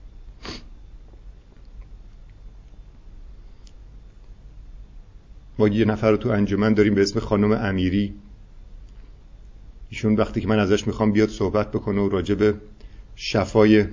[5.59, 8.15] ما یه نفر رو تو انجمن داریم به اسم خانم امیری.
[9.91, 12.55] ایشون وقتی که من ازش می‌خوام بیاد صحبت بکنه و راجع به
[13.17, 13.85] شفای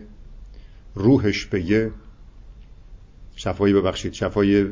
[0.95, 1.91] روحش بگه
[3.43, 4.65] شفای ببخشید شفای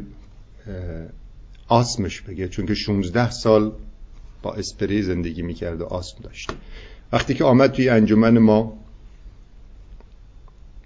[1.68, 3.72] آسمش بگه چون که 16 سال
[4.42, 6.52] با اسپری زندگی می‌کرد و آسم داشت.
[7.12, 8.78] وقتی که آمد توی انجمن ما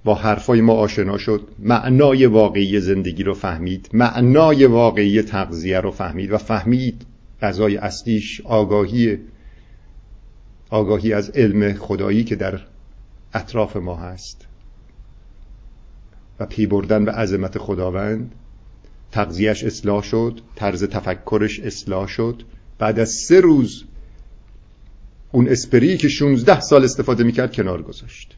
[0.04, 6.32] با حرفای ما آشنا شد معنای واقعی زندگی رو فهمید معنای واقعی تغذیه رو فهمید
[6.32, 7.06] و فهمید
[7.42, 9.20] غذای اصلیش آگاهی
[10.70, 12.60] آگاهی از علم خدایی که در
[13.34, 14.48] اطراف ما هست.
[16.40, 18.36] و پی بردن به عظمت خداوند.
[19.12, 22.44] تغذیهش اصلاح شد طرز تفکرش اصلاح شد.
[22.80, 23.84] بعد از سه روز
[25.32, 28.38] اون اسپری که 16 سال استفاده می‌کرد کنار گذاشت.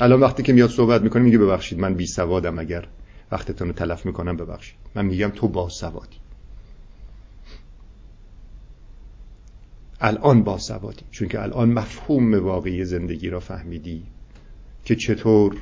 [0.00, 2.58] الان وقتی که میاد صحبت می‌کنه میگه ببخشید من بی سوادم.
[2.58, 2.86] اگر
[3.32, 4.76] وقتتون رو تلف می‌کنم ببخشید.
[4.94, 6.16] من میگم تو با سوادی.
[10.00, 11.04] الان با سوادی.
[11.10, 14.02] چون که الان مفهوم واقعی زندگی را فهمیدی
[14.84, 15.56] که چطور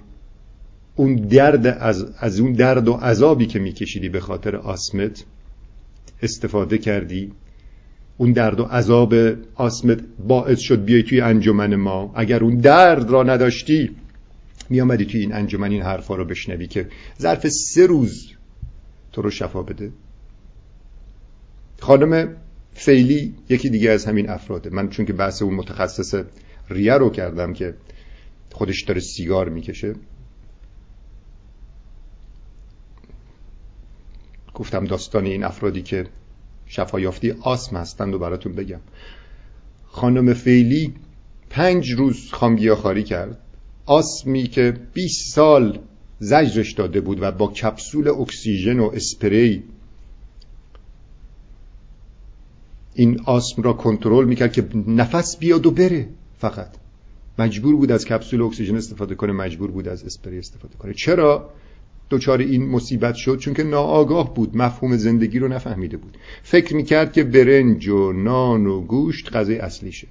[0.97, 5.25] اون درد از, از اون درد و عذابی که میکشیدی به خاطر آسمت
[6.23, 7.33] استفاده کردی.
[8.17, 9.15] اون درد و عذاب
[9.55, 12.13] آسمت باعث شد بیای توی انجمن ما.
[12.17, 13.91] اگر اون درد را نداشتی
[14.71, 16.89] می آمدی توی این انجمن این حرفا رو بشنوی که
[17.21, 18.33] ظرف سه روز
[19.13, 19.91] تو رو شفا بده.
[21.81, 22.37] خانم
[22.75, 24.71] فعلی یکی دیگه از همین افراده.
[24.71, 26.15] من چون که بحث اون متخصص
[26.71, 27.75] ریه رو کردم که
[28.53, 29.95] خودش داره سیگار می‌کشه
[34.55, 36.07] گفتم داستان این افرادی که
[36.67, 38.81] شفایافتی آسم هستند و براتون بگم.
[39.87, 40.95] خانم فعلی
[41.51, 43.39] پنج روز خامگیاخاری کرد.
[43.87, 45.79] آسمی که 20 سال
[46.19, 49.63] زجرش داده بود و با کپسول اکسیژن و اسپری
[52.95, 56.71] این آسم را کنترل می‌کرد که نفس بیاد و بره فقط.
[57.39, 60.95] مجبور بود از کپسول اکسیژن استفاده کنه مجبور بود از اسپری استفاده کنه.
[60.95, 61.51] چرا؟
[62.11, 66.19] دچار این مصیبت شد چون که ناآگاه بود مفهوم زندگی رو نفهمیده بود.
[66.43, 70.07] فکر می‌کرد که برنج و نان و گوشت غذای اصلیشه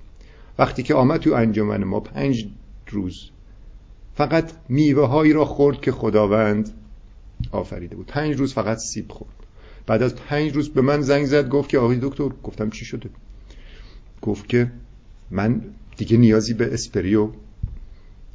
[0.60, 2.48] وقتی که آمد تو انجمن ما پنج
[2.90, 3.30] روز
[4.16, 6.74] فقط میوه هایی را خورد که خداوند
[7.52, 8.06] آفریده بود.
[8.06, 9.34] پنج روز فقط سیب خورد.
[9.88, 13.10] بعد از پنج روز به من زنگ زد گفت که آقای دکتر گفتم چی شده؟
[14.22, 14.72] گفت که
[15.32, 15.62] من
[15.98, 17.30] دیگه نیازی به اسپری و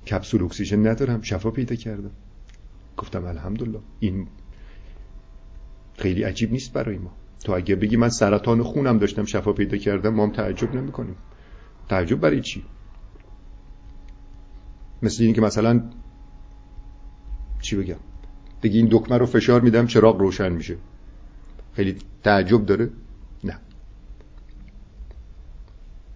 [0.06, 2.10] کپسول اکسیژن ندارم شفا پیدا کردم.
[2.98, 3.80] گفتم الحمدلله.
[4.00, 4.26] این
[5.98, 7.11] خیلی عجیب نیست برای ما.
[7.44, 11.16] تو اگه بگی من سرطان خونم داشتم شفا پیدا کردم ما هم تعجب نمی کنیم
[11.88, 12.64] تعجب برای چی؟
[15.02, 15.90] مثل این که مثلا
[17.61, 17.96] چی بگم؟
[18.61, 20.76] دیگه این دکمه رو فشار میدم چراغ روشن میشه.
[21.72, 22.90] خیلی تعجب داره؟
[23.44, 23.58] نه.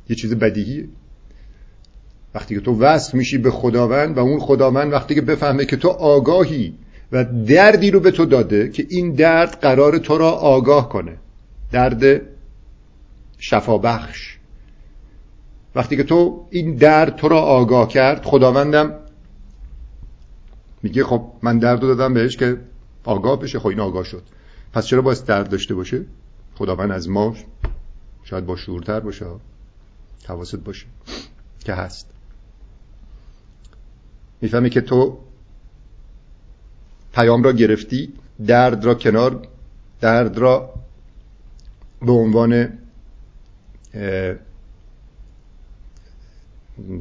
[0.09, 0.89] یه چیز بدیهیه.
[2.35, 5.89] وقتی که تو وصل میشی به خداوند و اون خداوند وقتی که بفهمه که تو
[5.89, 6.75] آگاهی
[7.13, 11.17] و دردی رو به تو داده که این درد قرار تو را آگاه کنه.
[11.73, 12.21] درد
[13.39, 14.39] شفابخش
[15.75, 18.95] وقتی که تو این درد تو را آگاه کرد خداوندم
[20.83, 22.61] میگه خب من درد رو دادم بهش که
[23.05, 23.59] آگاه بشه.
[23.59, 24.23] خب این آگاه شد.
[24.73, 26.05] پس چرا باید درد داشته باشه؟
[26.55, 27.35] خداوند از ما
[28.25, 29.27] شاید با شورتر باشه
[30.29, 30.87] حواست باشه
[31.65, 32.12] که هست.
[34.43, 35.19] می‌فهمی که تو
[37.15, 38.13] پیام را گرفتی
[38.47, 39.47] درد را کنار
[40.01, 40.75] درد را
[42.03, 42.79] به عنوان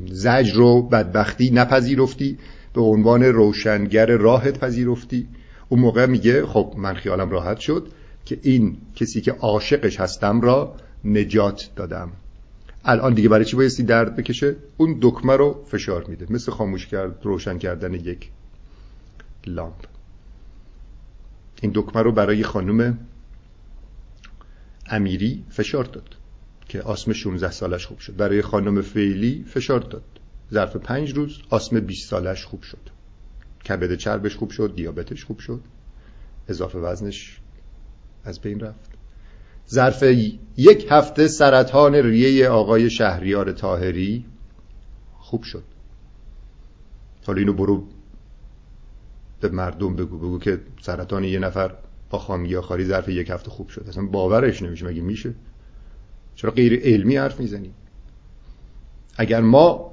[0.08, 2.38] زجر رو بدبختی نپذیرفتی
[2.74, 5.28] به عنوان روشنگر راحت پذیرفتی.
[5.70, 7.88] اون موقع میگه خب من خیالم راحت شد
[8.26, 10.76] که این کسی که عاشقش هستم را
[11.06, 12.12] نجات دادم.
[12.86, 16.26] الان دیگه برای چی بایستی درد بکشه؟ اون دکمه رو فشار میده.
[16.30, 18.30] مثل خاموش کرد روشن کردن یک
[19.48, 19.86] لامپ.
[21.62, 22.98] این دکمه رو برای خانم
[24.88, 26.16] امیری فشار داد
[26.68, 28.16] که آسم 16 سالش خوب شد.
[28.16, 30.04] برای خانم فعلی فشار داد.
[30.54, 32.90] ظرف پنج روز آسم 20 سالش خوب شد.
[33.68, 35.62] کبد چربش خوب شد دیابتش خوب شد.
[36.48, 37.40] اضافه وزنش
[38.24, 38.91] از بین رفت.
[39.70, 40.04] ظرف
[40.58, 44.26] یک هفته سرطان ریه آقای شهریار تاهری
[45.20, 45.64] خوب شد.
[47.28, 47.84] حالا اینو برو
[49.40, 51.76] به مردم بگو بگو که سرطان یه نفر
[52.10, 53.86] با خامیگی ظرف یک هفته خوب شد.
[53.88, 55.34] اصلا باورش نمیشه مگه میشه؟
[56.36, 57.74] چرا غیر علمی حرف می‌زنی؟
[59.18, 59.92] اگر ما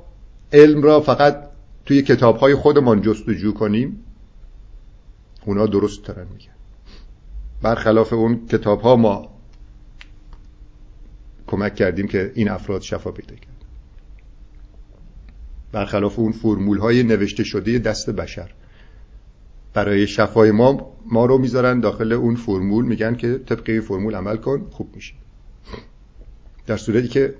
[0.53, 1.49] علم را فقط
[1.87, 4.05] توی کتاب های خودمان جستجو کنیم
[5.47, 6.53] اونا درست ترن میگن.
[7.63, 9.38] برخلاف اون کتاب ها ما
[11.49, 13.59] کمک کردیم که این افراد شفا پیدا کرد
[15.73, 18.51] برخلاف اون فرمول های نوشته شده دست بشر.
[19.75, 24.67] برای شفای ما ما رو می‌ذارن داخل اون فرمول میگن که طبق فرمول عمل کن
[24.71, 25.15] خوب میشه.
[26.67, 27.35] در صورتی که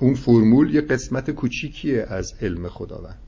[0.00, 3.18] اون فرمول یه قسمت کوچیکیه از علم خداوند.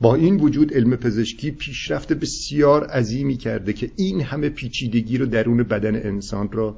[0.00, 5.62] با این وجود علم پزشکی پیشرفت بسیار عظیمی کرده که این همه پیچیدگی رو درون
[5.62, 6.76] بدن انسان را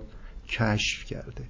[0.49, 1.45] کشف کرده.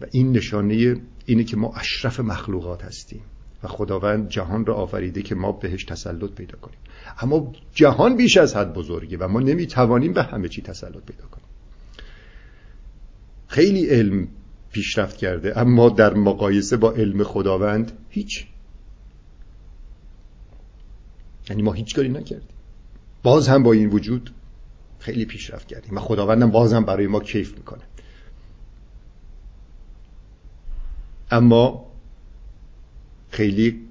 [0.00, 3.22] و این نشانه اینه که ما اشرف مخلوقات هستیم
[3.62, 6.78] و خداوند جهان را آفریده که ما بهش تسلط پیدا کنیم.
[7.20, 11.46] اما جهان بیش از حد بزرگه و ما نمی‌توانیم به همه چی تسلط پیدا کنیم.
[13.48, 14.28] خیلی علم
[14.72, 18.46] پیشرفت کرده اما در مقایسه با علم خداوند هیچ.
[21.50, 22.48] یعنی ما هیچ کاری نکردیم.
[23.22, 24.30] باز هم با این وجود
[25.00, 25.96] خیلی پیشرفت کردیم.
[25.96, 27.82] و خداوندم باز هم برای ما کیف می‌کنه.
[31.30, 31.86] اما
[33.30, 33.88] خیلی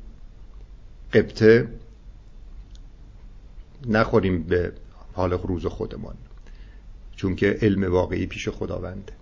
[1.13, 1.67] قبطه
[3.87, 4.73] نخوریم به
[5.13, 6.15] حال روز خودمان
[7.15, 9.13] چون که علم واقعی پیش خداونده.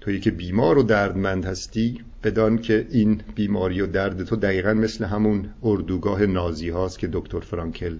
[0.00, 5.04] تویی که بیمار و دردمند هستی بدان که این بیماری و درد تو دقیقا مثل
[5.04, 7.98] همون اردوگاه نازی هاست که دکتر فرانکل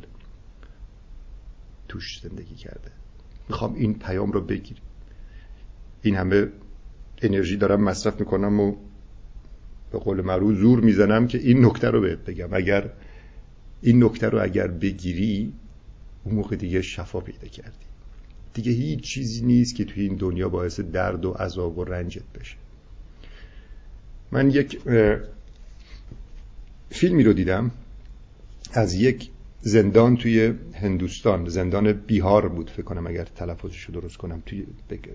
[1.88, 2.90] توش زندگی کرده.
[3.48, 4.80] می‌خوام این پیام رو بگیری
[6.02, 6.46] این همه
[7.22, 8.76] انرژی دارم مصرف می‌کنم و
[9.92, 12.48] به قول معروف زور می‌زنم که این نکته رو بهت بگم.
[12.52, 12.90] اگر
[13.82, 15.52] این نکته رو اگر بگیری
[16.24, 17.84] اون موقع دیگه شفا پیدا کردی.
[18.54, 22.56] دیگه هیچ چیزی نیست که توی این دنیا باعث درد و عذاب و رنجت بشه.
[24.32, 24.80] من یک
[26.90, 27.70] فیلمی رو دیدم.
[28.72, 29.30] از یک
[29.66, 34.66] زندان توی هندوستان زندان بیهار بود فکر کنم اگر تلفظش رو درست کنم توی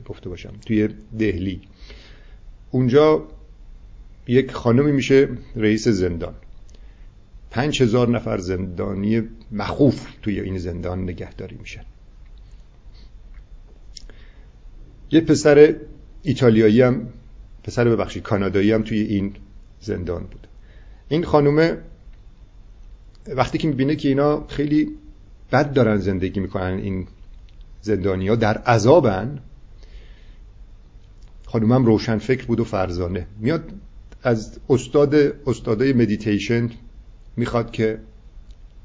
[0.06, 0.90] گفته باشم توی
[1.20, 1.62] دهلی.
[2.72, 3.28] اونجا
[4.28, 6.34] یک خانمی میشه رئیس زندان.
[7.52, 9.22] پنج هزار نفر زندانی
[9.52, 11.84] مخوف توی این زندان نگهداری میشن.
[15.12, 15.76] یه پسر
[16.24, 17.08] ایتالیایی هم
[17.64, 19.34] پسر ببخشید کانادایی هم توی این
[19.82, 20.48] زندان بود.
[21.10, 21.78] این خانومه
[23.36, 24.92] وقتی که می‌بینه که اینا خیلی
[25.52, 27.08] بد دارن زندگی می‌کنن این
[27.82, 29.40] زندانی ها در عذابن
[31.46, 33.28] خانومم روشن فکر بود و فرزانه.
[33.40, 33.74] میاد
[34.24, 35.16] از استاد
[35.48, 36.70] استادای مدیتیشن
[37.38, 38.00] می‌خواد که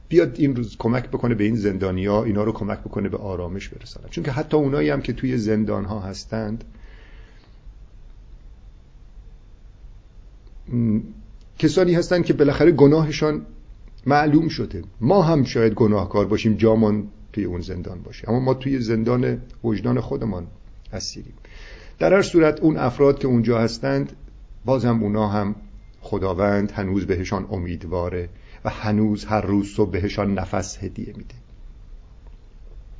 [0.08, 3.68] بیاد این روز کمک بکنه به این زندانی ها اینا رو کمک بکنه به آرامش
[3.68, 4.08] برسانن.
[4.08, 6.64] چون که حتی اونایی هم که توی زندان ها هستند
[11.58, 13.46] کسانی هستند که بالاخره گناهشان
[14.06, 14.82] معلوم شده.
[15.00, 18.30] ما هم شاید گناهکار باشیم جامان توی اون زندان باشه.
[18.30, 20.46] اما ما توی زندان وجدان خودمان
[20.92, 21.34] اسیریم
[21.98, 24.12] در هر صورت اون افراد که اونجا هستند
[24.64, 25.56] باز هم اونا هم
[26.00, 28.28] خداوند هنوز بهشان امیدواره
[28.64, 31.34] و هنوز هر روز صبح بهشان نفس هدیه میده.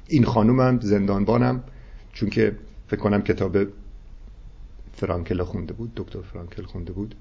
[0.08, 1.64] این خانومم زندانبانم
[2.12, 3.56] چون که فکر کنم کتاب
[4.92, 7.14] فرانکل خونده بود دکتر فرانکل خونده بود.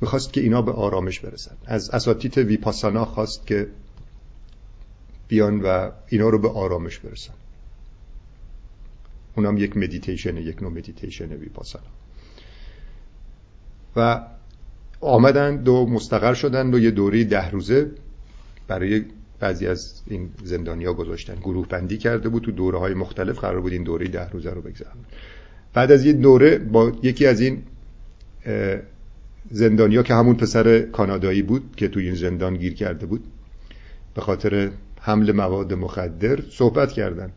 [0.00, 1.56] می‌خواست که اینا به آرامش برسن.
[1.66, 3.68] از اساتید ویپاسانا خواست که
[5.28, 7.34] بیان و اینا رو به آرامش برسن.
[9.36, 11.86] اونم یک مدیتیشن یک نوع مدیتیشن ویپاسانا.
[13.96, 14.26] و
[15.00, 17.90] آمدن دو مستقر شدن و یه دوره ده روزه
[18.68, 19.04] برای
[19.40, 21.34] بعضی از این زندانیا گذاشتن.
[21.34, 23.38] گروه بندی کرده بود تو دوره های مختلف.
[23.38, 24.96] قرار بود این دوره ده روزه رو بگذارن
[25.74, 27.62] بعد از یه دوره با یکی از این
[29.50, 33.24] زندانیا که همون پسر کانادایی بود که توی این زندان گیر کرده بود
[34.14, 34.70] به خاطر
[35.00, 37.32] حمل مواد مخدر صحبت کردن.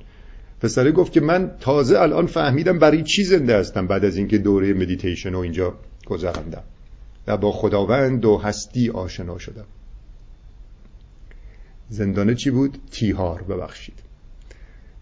[0.61, 4.73] پسره گفت که من تازه الان فهمیدم برای چی زنده هستم بعد از اینکه دوره
[4.73, 5.73] مدیتیشن و اینجا
[6.05, 6.63] گذراندم
[7.27, 9.65] و با خداوند و هستی آشنا شدم.
[11.89, 13.99] زندانه چی بود؟ تیهار ببخشید.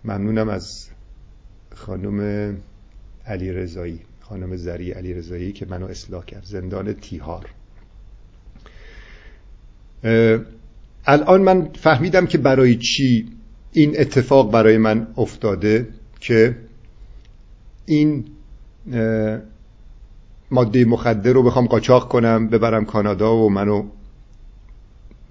[0.06, 0.90] ممنونم از
[1.76, 2.58] خانم
[3.26, 6.44] علی رضایی خانم زری علی رضایی که منو اصلاح کرد.
[6.46, 7.46] زندان تیهار.
[11.06, 13.30] الان من فهمیدم که برای چی
[13.72, 15.88] این اتفاق برای من افتاده
[16.20, 16.56] که
[17.86, 18.26] این
[20.52, 23.84] ماده مخدر رو بخوام قاچاق کنم ببرم کانادا و منو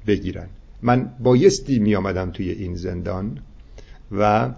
[0.07, 0.47] بگیرن.
[0.83, 3.39] من بایستی می آمدم توی این زندان
[4.13, 4.51] و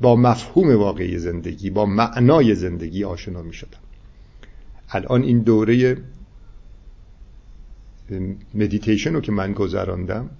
[0.00, 3.78] با مفهوم واقعی زندگی با معنای زندگی آشنا می شدم
[4.90, 5.96] الان این دوره
[8.54, 10.30] مدیتیشن رو که من گذراندم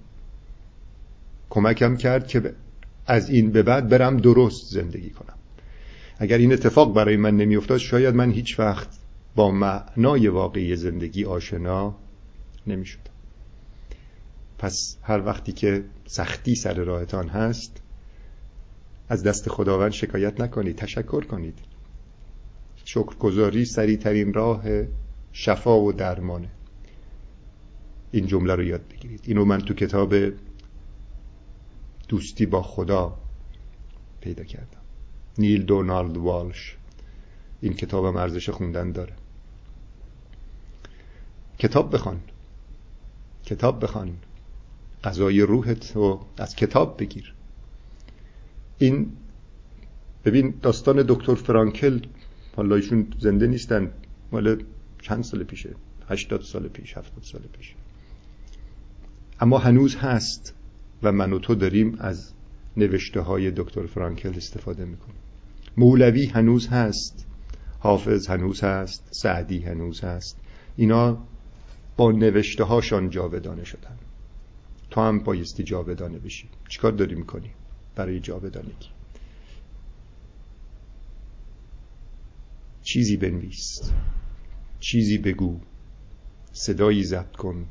[1.49, 2.53] کمکم کرد که
[3.07, 5.33] از این به بعد برم درست زندگی کنم.
[6.17, 8.89] اگر این اتفاق برای من نمیافتاد شاید من هیچ وقت
[9.35, 11.95] با معنای واقعی زندگی آشنا
[12.67, 12.99] نمی‌شد
[14.57, 17.81] پس هر وقتی که سختی سر راهتان هست
[19.09, 21.59] از دست خداوند شکایت نکنید تشکر کنید.
[22.85, 24.63] شکرگزاری سریعترین راه
[25.33, 26.49] شفا و درمانه
[28.11, 29.21] این جمله رو یاد بگیرید.
[29.23, 30.15] اینو من تو کتاب
[32.07, 33.17] دوستی با خدا
[34.21, 34.81] پیدا کردم.
[35.37, 36.77] نیل دونالد والش.
[37.61, 39.13] این کتابم ارزش خوندن داره.
[41.59, 42.19] کتاب بخوان.
[43.45, 44.17] کتاب بخوان.
[45.03, 47.33] غذای روحت رو از کتاب بگیر.
[48.79, 49.11] این
[50.25, 51.99] ببین داستان دکتر فرانکل
[52.55, 53.91] حالا ایشون زنده نیستن
[54.31, 54.63] مال
[55.01, 55.69] چند سال پیشه؟
[56.09, 57.75] هشتاد سال پیش هفتاد سال پیش.
[59.39, 60.53] اما هنوز هست
[61.03, 62.31] و من و تو داریم از
[62.77, 65.15] نوشته های دکتر فرانکل استفاده می‌کنیم.
[65.77, 67.25] مولوی هنوز هست
[67.79, 70.37] حافظ هنوز هست سعدی هنوز هست.
[70.77, 71.17] اینا
[71.97, 73.97] با نوشته هاشان جاودانه شدن.
[74.89, 76.49] تو هم بایستی جاودانه بشی.
[76.69, 77.51] چیکار داری می‌کنی؟
[77.99, 78.89] برای جاودانگی.
[82.81, 83.91] چیزی بنویس.
[84.79, 85.59] چیزی بگو.
[86.51, 87.65] صدایی ضبط کن.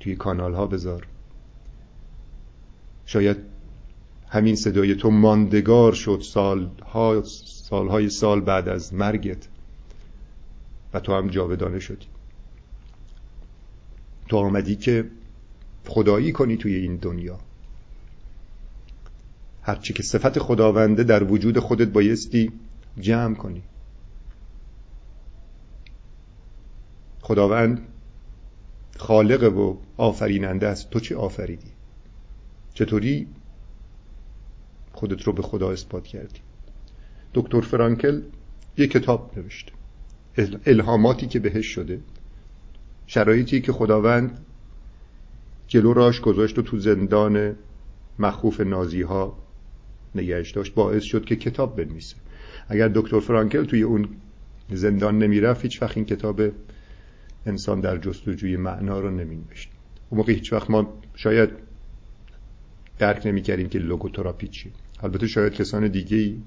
[0.00, 1.06] توی کانال ها بذار.
[3.06, 3.36] شاید
[4.28, 7.22] همین صدای تو ماندگار شد سالها
[7.68, 9.48] سالهای سال بعد از مرگت.
[10.94, 12.06] و تو هم جاودانه شدی.
[14.28, 15.10] تو آمدی که
[15.86, 17.49] خدایی کنی توی این دنیا.
[19.62, 22.52] هرچی که صفت خداونده در وجود خودت بایستی
[23.00, 23.62] جمع کنی.
[27.20, 27.80] خداوند
[28.96, 30.90] خالق و آفریننده است.
[30.90, 31.70] تو چه آفریدی؟
[32.74, 33.26] چطوری
[34.92, 36.40] خودت رو به خدا اثبات کردی؟
[37.34, 38.22] دکتر فرانکل
[38.76, 39.72] یه کتاب نوشته
[40.66, 42.00] الهاماتی که بهش شده.
[43.06, 44.46] شرایطی که خداوند
[45.66, 47.56] جلو راش گذاشت و تو زندان
[48.18, 49.38] مخوف نازی ها
[50.14, 52.16] نگهش داشت باعث شد که کتاب بنویسه.
[52.68, 54.08] اگر دکتر فرانکل توی اون
[54.72, 56.42] زندان نمی‌رفت هیچ وقت این کتاب
[57.46, 59.70] انسان در جستجوی معنا رو نمینوشت.
[60.10, 61.50] اون موقع هیچ وقت ما شاید
[62.98, 66.38] درک نمی‌کردیم که لوگوتراپی چیه البته شاید کسان دیگه ای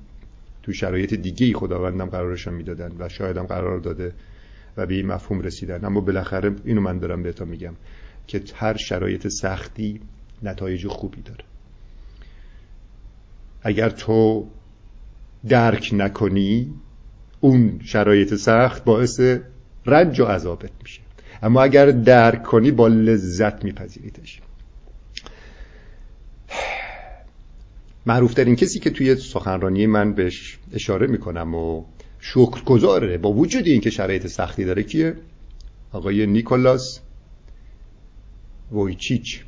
[0.63, 4.13] تو شرایط دیگه ای خداوندم قرارشان می‌دادن و شاید هم قرار داده
[4.77, 5.85] و به این مفهوم رسیدن.
[5.85, 7.73] اما بالاخره اینو من دارم بهتون میگم
[8.27, 10.01] که هر شرایط سختی
[10.43, 11.43] نتایج خوبی داره.
[13.63, 14.47] اگر تو
[15.49, 16.73] درک نکنی
[17.39, 19.21] اون شرایط سخت باعث
[19.85, 21.01] رنج و عذابت میشه.
[21.43, 24.41] اما اگر درک کنی با لذت میپذیریدش.
[28.05, 31.83] معروفترین کسی که توی سخنرانی من بهش اشاره می‌کنم و
[32.19, 35.15] شکرگزاره با وجود اینکه شرایط سختی داره کیه؟
[35.91, 36.99] آقای نیکولاس
[38.71, 39.43] وویچیچ.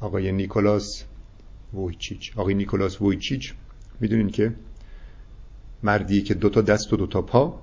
[0.00, 1.04] آقای نیکولاس
[1.74, 3.54] وویچیچ آقای نیکولاس وویچیچ
[4.00, 4.54] می‌دونین که
[5.82, 7.62] مردی که دو تا دست و دو تا پا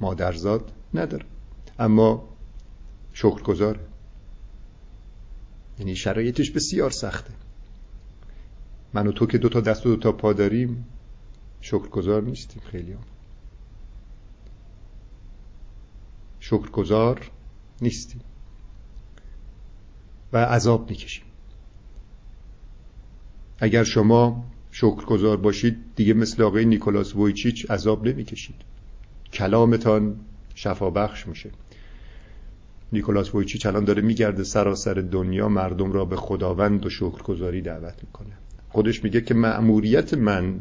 [0.00, 1.24] مادرزاد نداره.
[1.78, 2.28] اما
[3.12, 3.80] شکرگزاره
[5.78, 7.34] یعنی شرایطش بسیار سخته.
[8.94, 10.86] من و تو که دو تا دست و دو تا پا داریم
[11.60, 12.98] شکرگزار نیستیم خیلی هم.
[16.40, 17.30] شکرگزار
[17.82, 18.20] نیستیم.
[20.32, 21.24] و عذاب می‌کشیم.
[23.58, 28.56] اگر شما شکرگزار باشید دیگه مثل آقای نیکولاس وویچیچ عذاب نمی‌کشید.
[29.32, 30.16] کلامتان
[30.54, 31.50] شفا بخش میشه.
[32.92, 38.32] نیکولاس وویچیچ الان داره میگرده سراسر دنیا مردم را به خداوند و شکرگزاری دعوت می‌کنه.
[38.68, 40.60] خودش میگه که مأموریت من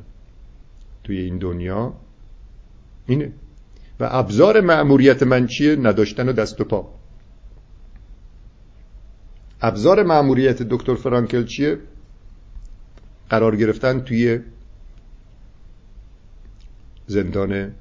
[1.03, 1.93] توی این دنیا
[3.07, 3.31] اینه.
[3.99, 6.87] و ابزار مأموریت من چیه؟ نداشتن و دست و پا.
[9.61, 11.77] ابزار مأموریت دکتر فرانکل چیه؟
[13.33, 14.39] قرار گرفتن توی
[17.07, 17.75] زندان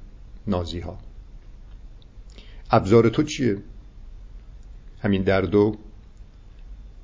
[0.47, 0.99] نازی ها
[2.71, 3.57] ابزار تو چیه؟
[5.01, 5.77] همین درد و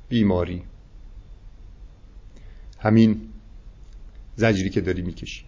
[0.10, 0.64] بیماری.
[2.80, 3.22] همین
[4.36, 5.46] زجری که داری می‌کشی.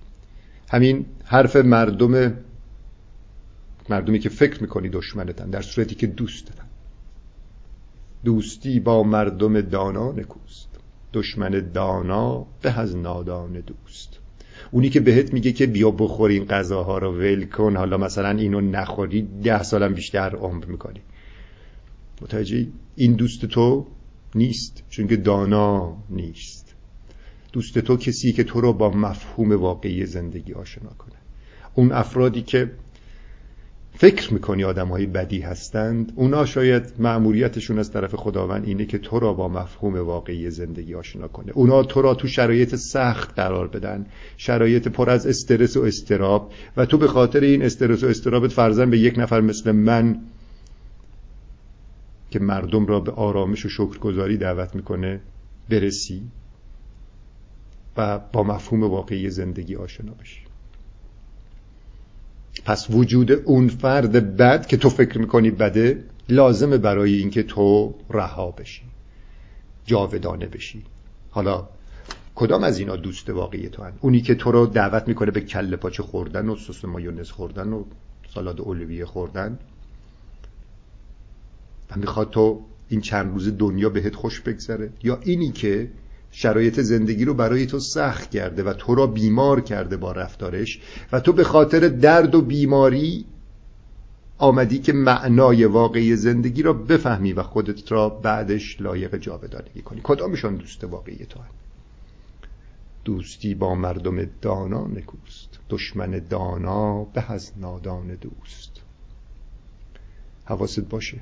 [0.71, 2.37] همین حرف مردم
[3.89, 6.65] مردمی که فکر می‌کنی دشمنتن در صورتی که دوستتن.
[8.25, 10.80] دوستی با مردم دانا نکوست.
[11.13, 14.19] دشمن دانا به از نادان دوست.
[14.71, 18.61] اونی که بهت میگه که بیا بخور این غذاها رو ول کن حالا مثلا اینو
[18.61, 21.01] نخوری ده سالم بیشتر عمر می‌کنی.
[22.21, 23.87] متوجه این دوست تو
[24.35, 26.75] نیست چون که دانا نیست.
[27.53, 31.15] دوست تو کسی که تو رو با مفهوم واقعی زندگی آشنا کنه.
[31.75, 32.71] اون افرادی که
[33.93, 39.19] فکر می‌کنی آدم های بدی هستند؟ اونا شاید معمولیتشون از طرف خداوند اینه که تو
[39.19, 41.51] را با مفهوم واقعی زندگی آشنا کنه.
[41.55, 44.05] اونا تو را تو شرایط سخت قرار بدن.
[44.37, 46.51] شرایط پر از استرس و استراب.
[46.77, 50.19] و تو به خاطر این استرس و استرابت فرزن به یک نفر مثل من
[52.29, 55.21] که مردم را به آرامش و شکرگزاری دعوت می‌کنه
[55.69, 56.21] برسی
[57.97, 60.50] و با مفهوم واقعی زندگی آشنا بشی.
[62.65, 68.51] پس وجود اون فرد بد که تو فکر می‌کنی بده لازمه برای اینکه تو رها
[68.51, 68.81] بشی
[69.85, 70.83] جاودانه بشی.
[71.29, 71.67] حالا
[72.35, 75.75] کدام از اینا دوست واقعی تو هن؟ اونی که تو رو دعوت می‌کنه به کله
[75.75, 77.83] پاچه خوردن و سس مایونز خوردن و
[78.33, 79.59] سالاد اولویه خوردن.
[81.91, 84.89] و می‌خواد تو این چند روز دنیا بهت خوش بگذره.
[85.03, 85.91] یا اینی که
[86.31, 90.79] شرایط زندگی رو برای تو سخت کرده و تو را بیمار کرده با رفتارش
[91.11, 93.25] و تو به خاطر درد و بیماری
[94.37, 100.01] آمدی که معنای واقعی زندگی را بفهمی و خودت را بعدش لایق جاودانگی کنی.
[100.03, 101.53] کدامشان دوست واقعی تو هست؟
[103.05, 108.71] دوستی با مردم دانا نکوست دشمن دانا به از نادان دوست.
[110.45, 111.21] حواست باشه.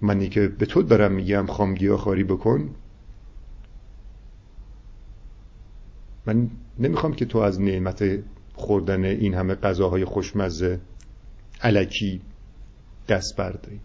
[0.00, 2.70] منی که به تو دارم میگم خامگیا خاری بکن.
[6.26, 8.18] من نمی‌خوام که تو از نعمت
[8.54, 10.80] خوردن این همه غذاهای خوشمزه
[11.62, 12.20] علکی
[13.08, 13.80] دست برداری.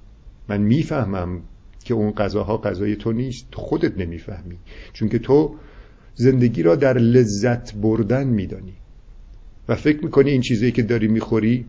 [0.47, 1.41] من می‌فهمم
[1.83, 3.47] که اون غذاها غذای تو نیست.
[3.51, 4.57] تو خودت نمی‌فهمی.
[4.93, 5.55] چون که تو
[6.15, 8.73] زندگی را در لذت بردن میدانی.
[9.67, 11.65] و فکر می‌کنی این چیزایی که داری می‌خوری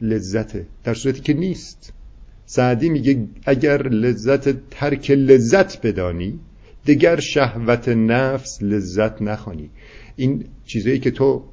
[0.00, 0.66] لذته.
[0.84, 1.92] در صورتی که نیست.
[2.46, 6.40] سعدی میگه اگر لذت ترک لذت بدانی
[6.84, 9.70] دیگر شهوت نفس لذت نخوانی.
[10.16, 11.44] این چیزایی که تو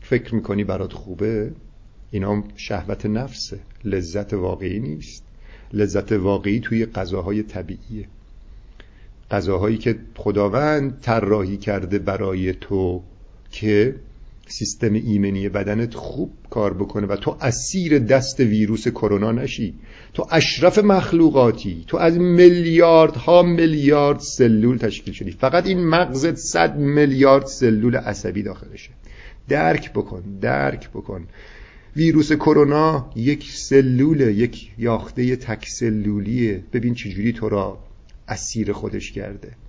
[0.00, 1.52] فکر می‌کنی برات خوبه
[2.10, 3.60] اینا شهوت نفسه.
[3.84, 5.24] لذت واقعی نیست.
[5.72, 8.08] لذت واقعی توی غذاهای طبیعیه.
[9.30, 13.02] غذاهایی که خداوند طراحی کرده برای تو
[13.50, 13.94] که
[14.52, 19.74] سیستم ایمنی بدنت خوب کار بکنه و تو اسیر دست ویروس کرونا نشی.
[20.14, 21.84] تو اشرف مخلوقاتی.
[21.86, 25.30] تو از میلیاردها میلیارد سلول تشکیل شدی.
[25.30, 28.90] فقط این مغزت صد میلیارد سلول عصبی داخلشه.
[29.48, 31.26] درک بکن درک بکن.
[31.96, 37.78] ویروس کرونا یک سلول یک یاخته تک سلولیه ببین چجوری تو را
[38.28, 39.61] اسیر خودش کرده.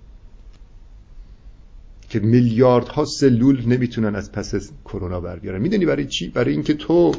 [2.14, 7.12] که میلیاردها سلول نمی‌تونن از پس کرونا بر بیارن می‌دونی برای چی؟ برای اینکه تو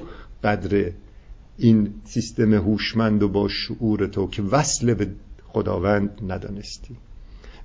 [0.43, 0.91] قدر
[1.57, 5.07] این سیستم هوشمند و با شعور تو که وصل به
[5.47, 6.95] خداوند ندانستی.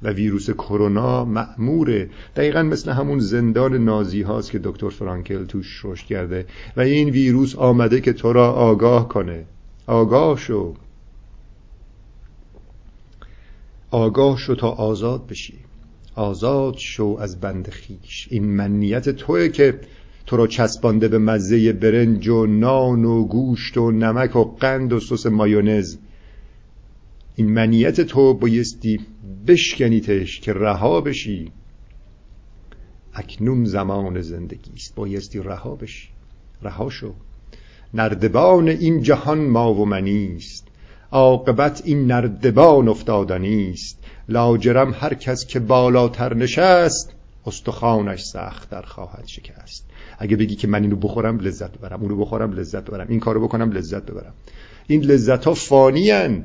[0.03, 6.07] و ویروس کرونا معموره دقیقا مثل همون زندان نازی هاست که دکتر فرانکل توش رشد
[6.07, 6.47] کرده.
[6.77, 9.45] و این ویروس آمده که تو را آگاه کنه.
[9.87, 10.75] آگاه شو.
[13.91, 15.70] آگاه شو تا آزاد بشی.
[16.15, 19.81] آزاد شو از بند خیش این منیت توه که
[20.27, 25.01] تو رو چسبانده به مزه برنج و نان و گوشت و نمک و قند و
[25.01, 25.97] سس مایونز.
[27.37, 29.01] این منیت تو بایستی
[29.47, 31.53] بشکنیتش که رها بشی.
[33.15, 34.95] اکنون زمان زندگی است.
[34.95, 36.09] بایستی رها بشی.
[36.63, 37.15] رها شو.
[37.95, 40.67] نردبان این جهان ما و منیست
[41.13, 44.00] عاقبت این نردبان افتادنی است.
[44.29, 47.13] لاجرم هر کس که بالاتر نشست
[47.47, 49.85] استخوانش سخت در خواهد شکست.
[50.19, 52.01] اگه بگی که من اینو بخورم لذت ببرم.
[52.03, 53.07] اونو بخورم لذت ببرم.
[53.09, 54.33] این کارو بکنم لذت ببرم.
[54.87, 56.45] این لذت ها فانی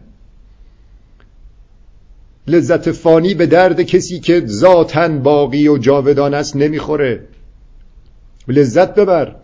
[2.47, 7.27] لذت فانی به درد کسی که ذاتن باقی و جاودان است نمی‌خوره.
[8.47, 9.35] لذت ببر.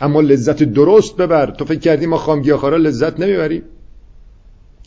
[0.00, 1.50] اما لذت درست ببر.
[1.50, 3.62] تو فکر کردی ما خامگیاخارا لذت نمی‌بریم؟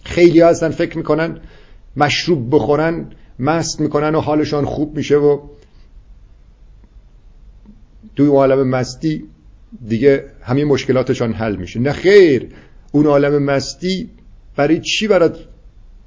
[0.03, 1.38] خیلی هستن فکر می‌کنن
[1.99, 5.39] مشروب بخورن مست می‌کنن و حالشان خوب میشه و
[8.15, 9.23] توی عالم مستی
[9.87, 11.79] دیگه همین مشکلاتشان حل میشه.
[11.79, 12.47] نه خیر
[12.91, 14.09] اون عالم مستی
[14.55, 15.39] برای چی برات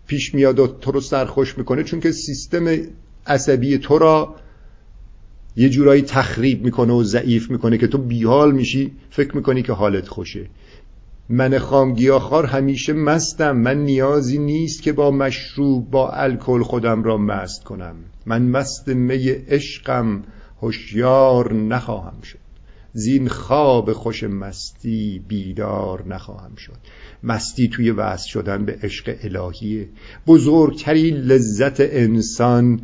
[0.06, 2.76] پیش میاد و تو رو سرخوش می‌کنه؟ چون که سیستم
[3.26, 4.34] عصبی تو را
[5.56, 10.08] یه جورایی تخریب می‌کنه و ضعیف می‌کنه که تو بیحال میشی فکر می‌کنی که حالت
[10.08, 10.46] خوشه.
[11.28, 13.56] من خامگیاخوار همیشه مستم.
[13.56, 17.96] من نیازی نیست که با مشروب با الکل خودم را مست کنم.
[18.26, 20.22] من مست می عشقم
[20.62, 22.38] هوشیار نخواهم شد.
[22.92, 26.78] زین خواب خوش مستی بیدار نخواهم شد.
[27.22, 29.88] مستی توی وصل شدن به عشق الهیه.
[30.26, 32.80] بزرگترین لذت انسان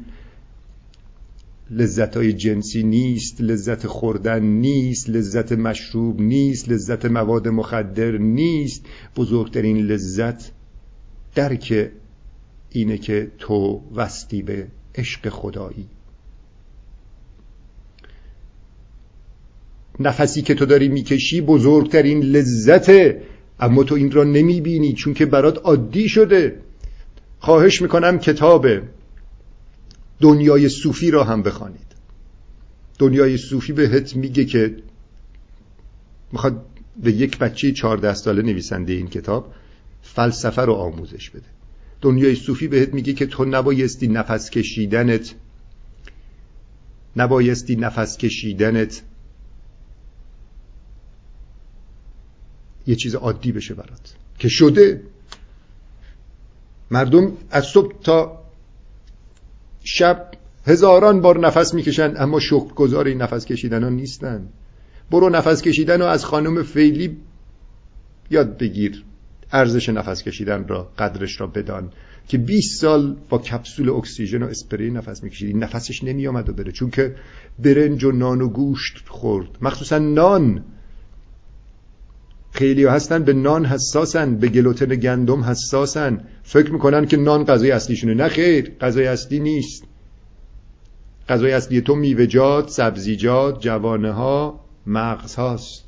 [1.71, 8.85] لذت های جنسی نیست لذت خوردن نیست لذت مشروب نیست لذت مواد مخدر نیست.
[9.17, 10.51] بزرگترین لذت
[11.35, 11.91] درک
[12.71, 15.87] اینه که تو وستی به عشق خدایی.
[20.01, 23.23] نفسی که تو داری می‌کشی بزرگترین لذته
[23.61, 26.61] اما تو این را نمی‌بینی چون که برات عادی شده.
[27.39, 28.67] خواهش می‌کنم کتاب
[30.21, 31.87] دنیای صوفی را هم بخوانید.
[32.99, 34.77] دنیای صوفی بهت میگه که
[36.33, 36.65] می‌خواد
[37.03, 39.55] به یک بچه چهارده ساله نویسنده این کتاب
[40.03, 41.47] فلسفه رو آموزش بده.
[42.01, 45.35] دنیای صوفی بهت میگه که تو نبایستی نفس کشیدنت
[47.17, 49.03] نبایستی نفس کشیدنت
[52.87, 54.15] یه چیز عادی بشه برات.
[54.39, 55.03] که شده.
[56.91, 58.38] مردم از صبح تا
[59.85, 60.31] شب
[60.67, 62.41] هزاران بار نفس می‌کشن اما
[62.75, 64.49] گذار این نفس کشیدن ها نیستن
[65.11, 67.17] برو نفس کشیدن رو از خانم فیلی
[68.31, 69.05] یاد بگیر.
[69.53, 71.93] ارزش نفس کشیدن را قدرش را بدان
[72.29, 76.91] که 20 سال با کپسول اکسیژن و اسپری نفس می‌کشید نفسش نمیآمد و بره چون
[76.91, 77.15] که
[77.59, 79.49] برنج و نان و گوشت خورد.
[79.61, 80.65] مخصوصا نان
[82.53, 86.25] خیلی هستن به نان حساسن به گلوتن گندم حساسن.
[86.43, 88.15] فکر می‌کنن که نان غذای اصلیشونه.
[88.15, 89.85] نه خیر غذای اصلی نیست.
[91.29, 95.85] غذای اصلی تو میوه‌جات سبزیجات جوانه ها مغز هاست.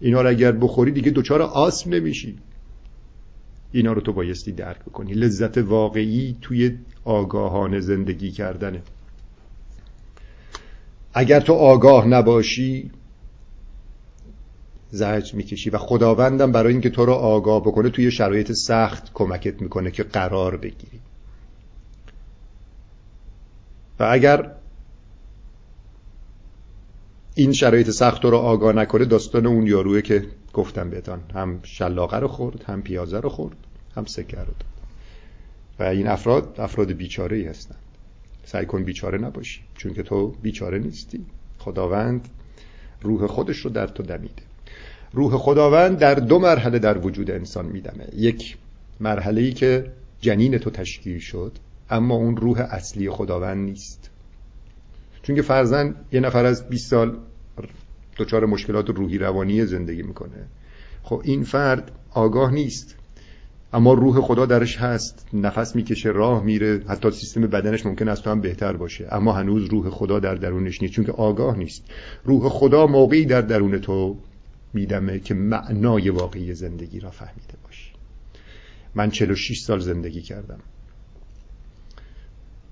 [0.00, 2.38] اینا رو اگر بخوری دیگه دوچار آسم نمیشی.
[3.72, 5.12] اینا رو تو بایستی درک بکنی.
[5.12, 8.82] لذت واقعی توی آگاهانه زندگی کردنه.
[11.14, 12.90] اگر تو آگاه نباشی
[14.90, 15.70] زجر می‌کشی.
[15.70, 20.56] و خداوندم برای اینکه تو رو آگاه بکنه توی شرایط سخت کمکت می‌کنه که قرار
[20.56, 21.00] بگیری.
[24.00, 24.52] و اگر
[27.34, 31.20] این شرایط سخت رو آگاه نکنه داستان اون یاروه که گفتم بهتان.
[31.34, 33.56] هم شلاقه رو خورد هم پیازه رو خورد
[33.96, 34.64] هم سکه رو داد.
[35.78, 37.78] و این افراد افراد بیچاره ای هستند.
[38.44, 41.26] سعی کن بیچاره نباشی چون که تو بیچاره نیستی.
[41.58, 42.28] خداوند
[43.02, 44.42] روح خودش رو در تو دمیده.
[45.12, 48.06] روح خداوند در دو مرحله در وجود انسان میدمه.
[48.16, 48.56] یک
[49.00, 51.52] مرحله ای که جنین تو تشکیل شد
[51.90, 54.10] اما اون روح اصلی خداوند نیست.
[55.22, 57.16] چون که فرزن یه نفر از 20 سال
[58.16, 60.46] دچار مشکلات روحی روانی زندگی می‌کنه.
[61.02, 62.96] خب این فرد آگاه نیست.
[63.72, 65.26] اما روح خدا درش هست.
[65.32, 66.82] نفس می‌کشه راه میره.
[66.88, 69.08] حتی سیستم بدنش ممکن است تو هم بهتر باشه.
[69.10, 70.94] اما هنوز روح خدا در درونش نیست.
[70.94, 71.84] چون که آگاه نیست.
[72.24, 74.16] روح خدا موقعی در درون تو
[74.74, 77.90] میدمه که معنای واقعی زندگی را فهمیده باشی.
[78.94, 80.60] من 46 سال زندگی کردم.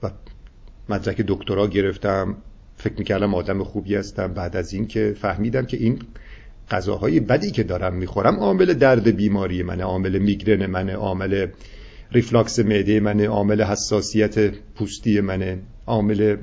[0.02, 0.10] و
[0.88, 2.36] مدرک دکترا گرفتم.
[2.76, 4.34] فکر می‌کردم آدم خوبی هستم.
[4.34, 5.98] بعد از این که فهمیدم که این
[6.70, 11.46] غذاهای بدی که دارم می‌خورم عامل درد بیماری منه عامل میگرن منه عامل
[12.12, 16.36] ریفلاکس معده منه عامل حساسیت پوستی منه عامل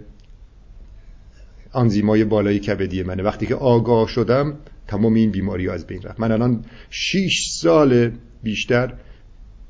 [1.72, 3.24] آنزیمای بالای کبدی منه.
[3.24, 4.58] وقتی که آگاه شدم
[4.88, 6.20] تمام این بیماری ها از بین رفت.
[6.20, 8.12] من الان 6 سال
[8.44, 8.94] بیشتر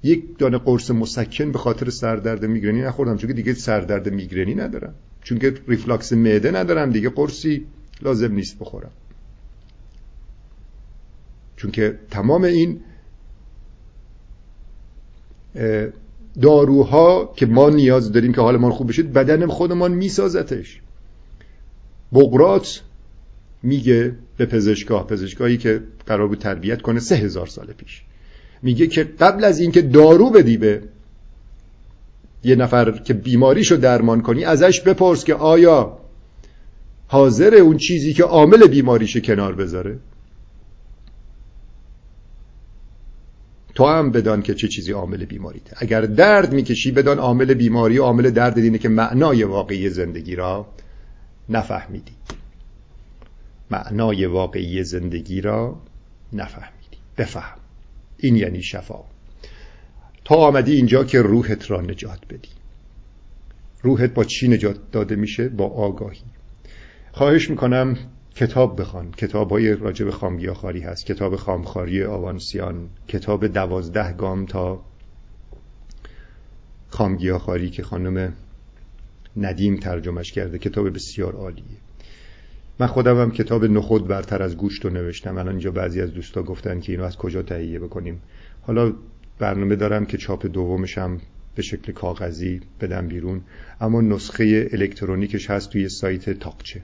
[0.04, 4.96] یک دانه قرص مسکن به خاطر سردرد میگرنی نخوردم چون دیگه سردرد میگرنی ندارم.
[5.24, 7.66] چون که ریفلاکس معده ندارم دیگه قرصی
[8.02, 8.92] لازم نیست بخورم.
[11.58, 12.80] چون که تمام این
[16.42, 20.82] داروها که ما نیاز داریم که حالمان خوب بشه بدن خودمان میسازتش.
[22.14, 22.82] بقرات
[23.66, 28.02] میگه به پزشکاه پزشکایی که قرار بود تربیت کنه سه هزار سال پیش.
[28.62, 30.82] میگه که قبل از اینکه دارو بدی به
[32.44, 35.98] یه نفر که بیماریشو درمان کنی ازش بپرس که آیا
[37.08, 39.98] حاضر اون چیزی که عامل بیماریش کنار بذاره؟
[43.76, 45.76] تو هم بدان که چه چیزی عامل بیماریته.
[45.78, 50.68] اگر درد می‌کشی بدان عامل بیماری و عامل درد اینه که معنای واقعی زندگی را
[51.50, 52.12] نفهمیدی.
[53.72, 55.82] معنای واقعی زندگی را
[56.34, 56.98] نفهمیدی.
[57.18, 57.58] بفهم.
[58.18, 59.04] این یعنی شفا.
[60.26, 62.50] تا آمدی اینجا که روحت را نجات بدی.
[63.82, 66.22] روحت با چی نجات داده میشه؟ با آگاهی.
[67.12, 67.98] خواهش می‌کنم
[68.36, 69.12] کتاب بخوان.
[69.12, 71.06] کتاب های راجب خامگیاخاری هست.
[71.06, 72.90] کتاب خامخاری آوانسیان.
[73.08, 74.82] کتاب دوازده گام تا
[76.90, 78.34] خامگیاخاری که خانم
[79.38, 80.58] ندیم ترجمهش کرده.
[80.60, 81.85] کتاب بسیار عالیه.
[82.80, 85.38] من خودم هم کتاب نخود برتر از گوشت رو نوشتم.
[85.38, 88.22] الان اینجا بعضی از دوستا گفتن که اینو از کجا تهیه بکنیم.
[88.62, 88.94] حالا
[89.40, 91.22] برنامه دارم که چاپ دومش هم
[91.56, 93.42] به شکل کاغذی بدم بیرون.
[93.82, 96.82] اما نسخه الکترونیکش هست توی سایت تاقچه.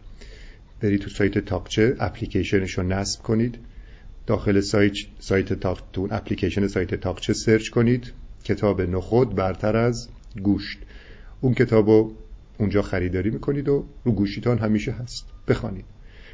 [0.82, 3.58] برید تو سایت تاقچه اپلیکیشنش رو نصب کنید.
[4.28, 8.14] داخل سایت سایت تاقچه اپلیکیشن سایت تاقچه سرچ کنید.
[8.44, 10.10] کتاب نخود برتر از
[10.44, 10.80] گوشت.
[11.42, 12.12] اون کتاب رو
[12.58, 15.31] اونجا خریداری می‌کنید و رو گوشیتان همیشه هست.
[15.48, 15.86] بخوانید.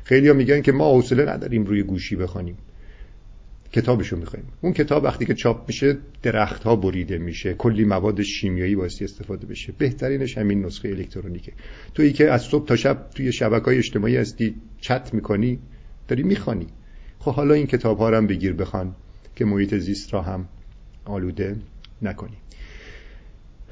[0.03, 2.57] خیلی ها میگن که ما حوصله نداریم روی گوشی بخوانیم.
[3.71, 4.45] کتابشو می‌خوایم.
[4.61, 7.53] اون کتاب وقتی که چاپ میشه درخت ها بریده میشه.
[7.53, 9.73] کلی مواد شیمیایی واسه استفاده بشه.
[9.77, 11.51] بهترینش همین نسخه الکترونیکه.
[11.93, 15.59] تویی که از صبح تا شب توی شبکه های اجتماعی هستی چت می‌کنی
[16.07, 16.67] داری می‌خوانی.
[17.19, 18.95] خب حالا این کتاب ها رو هم بگیر بخوان
[19.35, 20.47] که محیط زیست را هم
[21.05, 21.55] آلوده
[22.01, 22.37] نکنی.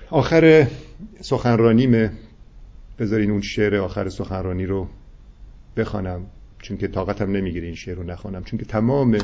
[0.09, 0.67] آخر
[1.21, 2.11] سخنرانیمه.
[2.99, 4.87] بذارین اون شعر آخر سخنرانی رو
[5.77, 6.25] بخوانم
[6.61, 8.43] چون که طاقتم نمی‌گیره این شعر رو نخوانم.
[8.43, 9.17] چون که تمام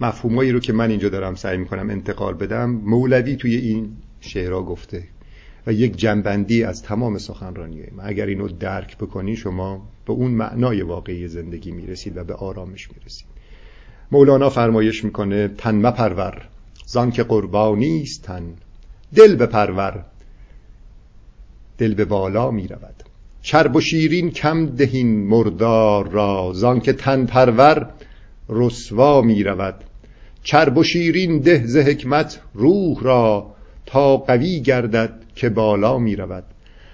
[0.00, 5.04] مفهومایی رو که من اینجا دارم سعی می‌کنم انتقال بدم مولوی توی این شعرها گفته
[5.66, 8.02] و یک جنبندی از تمام سخنرانی ما.
[8.02, 13.26] اگر اینو درک بکنی شما به اون معنای واقعی زندگی می‌رسید و به آرامش می‌رسید.
[14.12, 16.48] مولانا فرمایش می‌کنه تن مپرور
[16.86, 18.54] زان که قربانی است تن.
[19.14, 20.04] دل بپرور
[21.78, 23.09] دل به بالا می‌رود.
[23.42, 27.90] چرب و شیرین کم دهین مردار را زان که تن پرور
[28.48, 29.74] رسوا می رود.
[30.42, 33.46] چرب و شیرین ده ز حکمت روح را
[33.86, 36.44] تا قوی گردد که بالا می رود.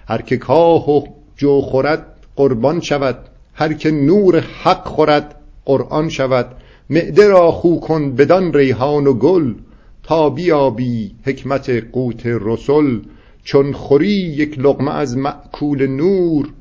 [0.08, 3.18] هر که کاه و جو خورد قربان شود
[3.54, 5.34] هر که نور حق خورد
[5.64, 6.46] قرآن شود.
[6.90, 9.54] معده را خو کن بدان ریحان و گل
[10.02, 12.98] تا بیابی حکمت قوت رسل.
[13.46, 16.52] چون خوری یک لقمه از معکول نور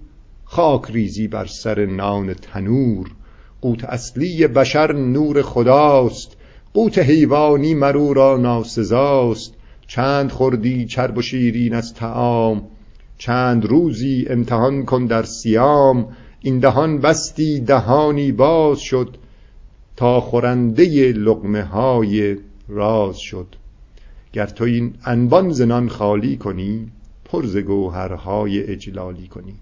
[0.44, 3.12] خاک ریزی بر سر نان تنور.
[3.62, 6.38] قوت اصلی بشر نور خداست
[6.74, 9.54] قوت حیوانی مرو را ناسزاست.
[9.88, 12.62] چند خوردی چرب و شیرین از تعام
[13.18, 16.08] چند روزی امتحان کن در سیام
[16.42, 19.18] این دهان بستی دهانی باز شد
[19.96, 23.48] تا خورنده لقمه های راز شد.
[24.36, 26.92] گر تو این انبان زنان خالی کنی
[27.26, 29.56] پر ز گوهرهای اجلالی کنی.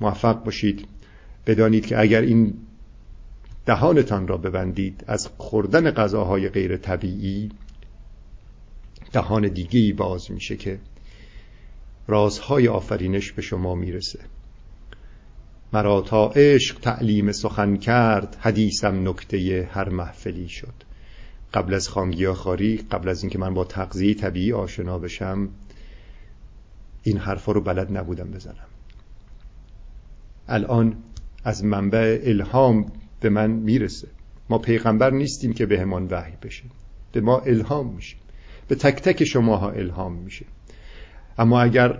[0.00, 0.86] موفق باشید.
[1.46, 2.54] بدانید که اگر این
[3.66, 7.50] دهانتان را ببندید از خوردن غذاهای غیر طبیعی
[9.12, 10.78] دهان دیگه باز میشه که
[12.06, 14.20] رازهای آفرینش به شما می‌رسه.
[15.72, 20.93] مرا تا عشق تعلیم سخن کرد حدیثم نکته هر محفلی شد.
[21.54, 25.48] قبل از خانگیا خاری قبل از اینکه من با تغذیه طبیعی آشنا بشم
[27.02, 28.66] این حرفا رو بلد نبودم بزنم.
[30.48, 30.96] الان
[31.44, 34.08] از منبع الهام به من می‌رسه.
[34.50, 36.64] ما پیغمبر نیستیم که به همان وحی بشه
[37.12, 38.16] به ما الهام میشه.
[38.68, 40.46] به تک تک شماها الهام میشه.
[41.38, 41.98] اما اگر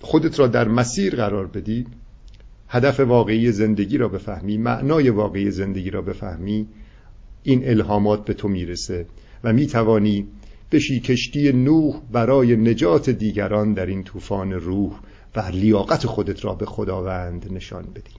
[0.00, 1.86] خودت را در مسیر قرار بدی
[2.68, 6.68] هدف واقعی زندگی را بفهمی معنای واقعی زندگی را بفهمی
[7.42, 9.06] این الهامات به تو می‌رسه
[9.44, 10.26] و می‌توانی
[10.72, 15.00] بشی کشتی نوح برای نجات دیگران در این طوفان روح
[15.36, 18.14] و لیاقت خودت را به خداوند نشان بدی.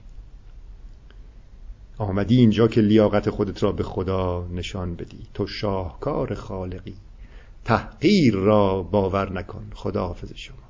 [1.98, 5.26] آمدی اینجا که لیاقت خودت را به خدا نشان بدی.
[5.34, 6.94] تو شاهکار خالقی.
[7.64, 9.64] تحقیر را باور نکن.
[9.74, 10.61] خدا حافظ شما.